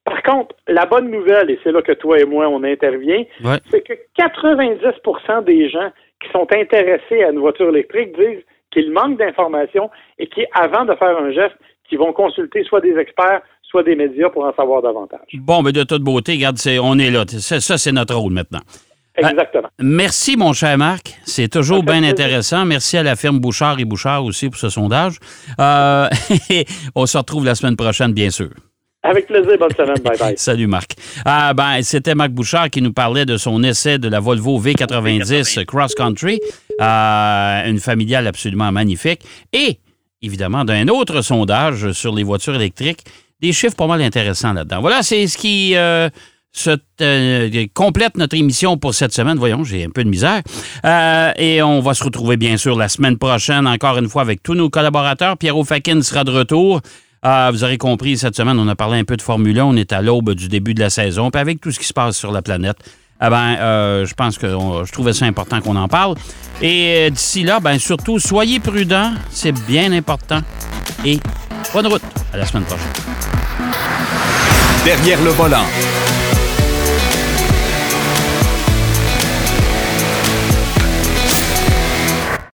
Par 0.04 0.22
contre, 0.24 0.56
la 0.68 0.86
bonne 0.86 1.10
nouvelle, 1.10 1.50
et 1.52 1.60
c'est 1.64 1.72
là 1.72 1.82
que 1.82 1.92
toi 1.92 2.20
et 2.20 2.26
moi, 2.26 2.48
on 2.48 2.64
intervient, 2.64 3.24
c'est 3.70 3.82
que 3.82 3.94
90% 4.18 5.44
des 5.44 5.70
gens 5.70 5.92
qui 6.22 6.30
sont 6.32 6.48
intéressés 6.54 7.24
à 7.24 7.32
une 7.32 7.40
voiture 7.40 7.70
électrique 7.70 8.18
disent 8.18 8.44
qu'ils 8.72 8.92
manquent 8.92 9.18
d'informations 9.18 9.90
et 10.18 10.28
qu'avant 10.28 10.86
de 10.86 10.96
faire 10.96 11.18
un 11.18 11.32
geste, 11.32 11.56
qui 11.92 11.98
vont 11.98 12.14
consulter 12.14 12.64
soit 12.64 12.80
des 12.80 12.98
experts, 12.98 13.42
soit 13.64 13.84
des 13.84 13.98
médias 13.98 14.30
pour 14.30 14.46
en 14.46 14.54
savoir 14.54 14.82
davantage. 14.82 15.28
Bon, 15.34 15.62
mais 15.62 15.74
de 15.74 15.84
toute 15.84 16.02
beauté, 16.02 16.34
regarde, 16.34 16.58
on 16.82 16.98
est 16.98 17.12
là. 17.12 17.26
Ça, 17.28 17.78
c'est 17.78 17.92
notre 17.92 18.16
rôle 18.16 18.32
maintenant. 18.32 18.62
Exactement. 19.18 19.68
Euh, 19.68 19.84
merci, 19.84 20.38
mon 20.38 20.54
cher 20.54 20.78
Marc. 20.78 21.20
C'est 21.26 21.50
toujours 21.50 21.84
bien 21.84 22.02
intéressant. 22.04 22.66
Merci 22.66 22.98
à 22.98 23.04
la 23.04 23.18
firme 23.18 23.40
Bouchard 23.40 23.78
et 23.78 23.84
Bouchard 23.84 24.24
aussi 24.24 24.50
pour 24.50 24.58
ce 24.58 24.70
sondage. 24.70 25.18
Euh, 25.60 26.08
on 26.96 27.06
se 27.06 27.18
retrouve 27.18 27.46
la 27.46 27.56
semaine 27.56 27.76
prochaine, 27.76 28.14
bien 28.14 28.30
sûr. 28.30 28.52
Avec 29.04 29.28
plaisir. 29.28 29.58
Bonne 29.60 29.76
semaine. 29.76 30.00
Bye 30.02 30.18
bye. 30.18 30.34
Salut, 30.38 30.68
Marc. 30.68 30.94
Ah, 31.26 31.54
ben, 31.54 31.82
c'était 31.82 32.16
Marc 32.16 32.32
Bouchard 32.32 32.70
qui 32.70 32.82
nous 32.82 32.94
parlait 32.94 33.26
de 33.26 33.36
son 33.36 33.62
essai 33.64 33.98
de 33.98 34.08
la 34.08 34.22
Volvo 34.22 34.62
V90 34.62 35.66
Cross 35.66 35.94
Country, 35.94 36.40
euh, 36.80 37.70
une 37.70 37.80
familiale 37.80 38.28
absolument 38.28 38.72
magnifique. 38.72 39.24
Et 39.52 39.80
évidemment, 40.22 40.66
d'un 40.66 40.88
autre 40.88 41.22
sondage 41.22 41.92
sur 41.94 42.14
les 42.14 42.24
voitures 42.24 42.56
électriques. 42.56 43.04
Des 43.42 43.54
chiffres 43.54 43.76
pas 43.76 43.88
mal 43.88 44.02
intéressants 44.02 44.54
là-dedans. 44.54 44.82
Voilà, 44.82 45.02
c'est 45.02 45.26
ce 45.26 45.38
qui 45.38 45.76
euh, 45.76 46.10
euh, 47.02 47.66
complète 47.74 48.18
notre 48.18 48.36
émission 48.36 48.78
pour 48.78 48.94
cette 48.94 49.14
semaine. 49.14 49.38
Voyons, 49.38 49.64
j'ai 49.64 49.84
un 49.84 49.90
peu 49.90 50.04
de 50.04 50.10
misère. 50.10 50.42
Euh, 50.86 51.32
et 51.38 51.64
on 51.64 51.80
va 51.80 51.94
se 51.94 52.04
retrouver, 52.04 52.38
bien 52.38 52.58
sûr, 52.58 52.78
la 52.78 52.88
semaine 52.88 53.18
prochaine, 53.18 53.68
encore 53.68 53.98
une 53.98 54.10
fois, 54.10 54.22
avec 54.22 54.44
tous 54.44 54.54
nos 54.54 54.70
collaborateurs. 54.70 55.38
Pierrot 55.38 55.64
Fakin 55.64 56.02
sera 56.04 56.24
de 56.24 56.32
retour. 56.32 56.82
vous 57.24 57.64
aurez 57.64 57.80
compris, 57.80 58.18
cette 58.18 58.36
semaine, 58.36 58.60
on 58.60 58.68
a 58.68 58.76
parlé 58.76 59.00
un 59.00 59.06
peu 59.06 59.18
de 59.18 59.24
Formule 59.24 59.58
1. 59.58 59.66
On 59.66 59.76
est 59.76 59.92
à 59.92 60.04
l'aube 60.04 60.36
du 60.36 60.50
début 60.50 60.76
de 60.76 60.82
la 60.82 60.92
saison. 60.92 61.32
Puis 61.32 61.42
avec 61.42 61.62
tout 61.62 61.72
ce 61.72 61.80
qui 61.80 61.86
se 61.86 61.94
passe 61.94 62.16
sur 62.16 62.32
la 62.32 62.44
planète, 62.44 62.78
eh 63.24 63.30
ben, 63.30 63.56
euh, 63.60 64.06
je 64.06 64.14
pense 64.14 64.38
que 64.38 64.48
je 64.48 64.92
trouvais 64.92 65.14
ça 65.14 65.26
important 65.26 65.62
qu'on 65.62 65.76
en 65.76 65.88
parle. 65.88 66.16
Et 66.62 67.08
euh, 67.08 67.10
d'ici 67.10 67.44
là, 67.44 67.60
ben, 67.60 67.78
surtout, 67.78 68.20
soyez 68.20 68.60
prudents, 68.60 69.12
c'est 69.30 69.52
bien 69.52 69.92
important. 69.92 70.42
Et 71.06 71.20
bonne 71.74 71.88
route, 71.88 72.02
à 72.34 72.38
la 72.38 72.46
semaine 72.46 72.64
prochaine. 72.64 72.88
Derrière 74.84 75.22
le 75.22 75.30
volant. 75.30 75.66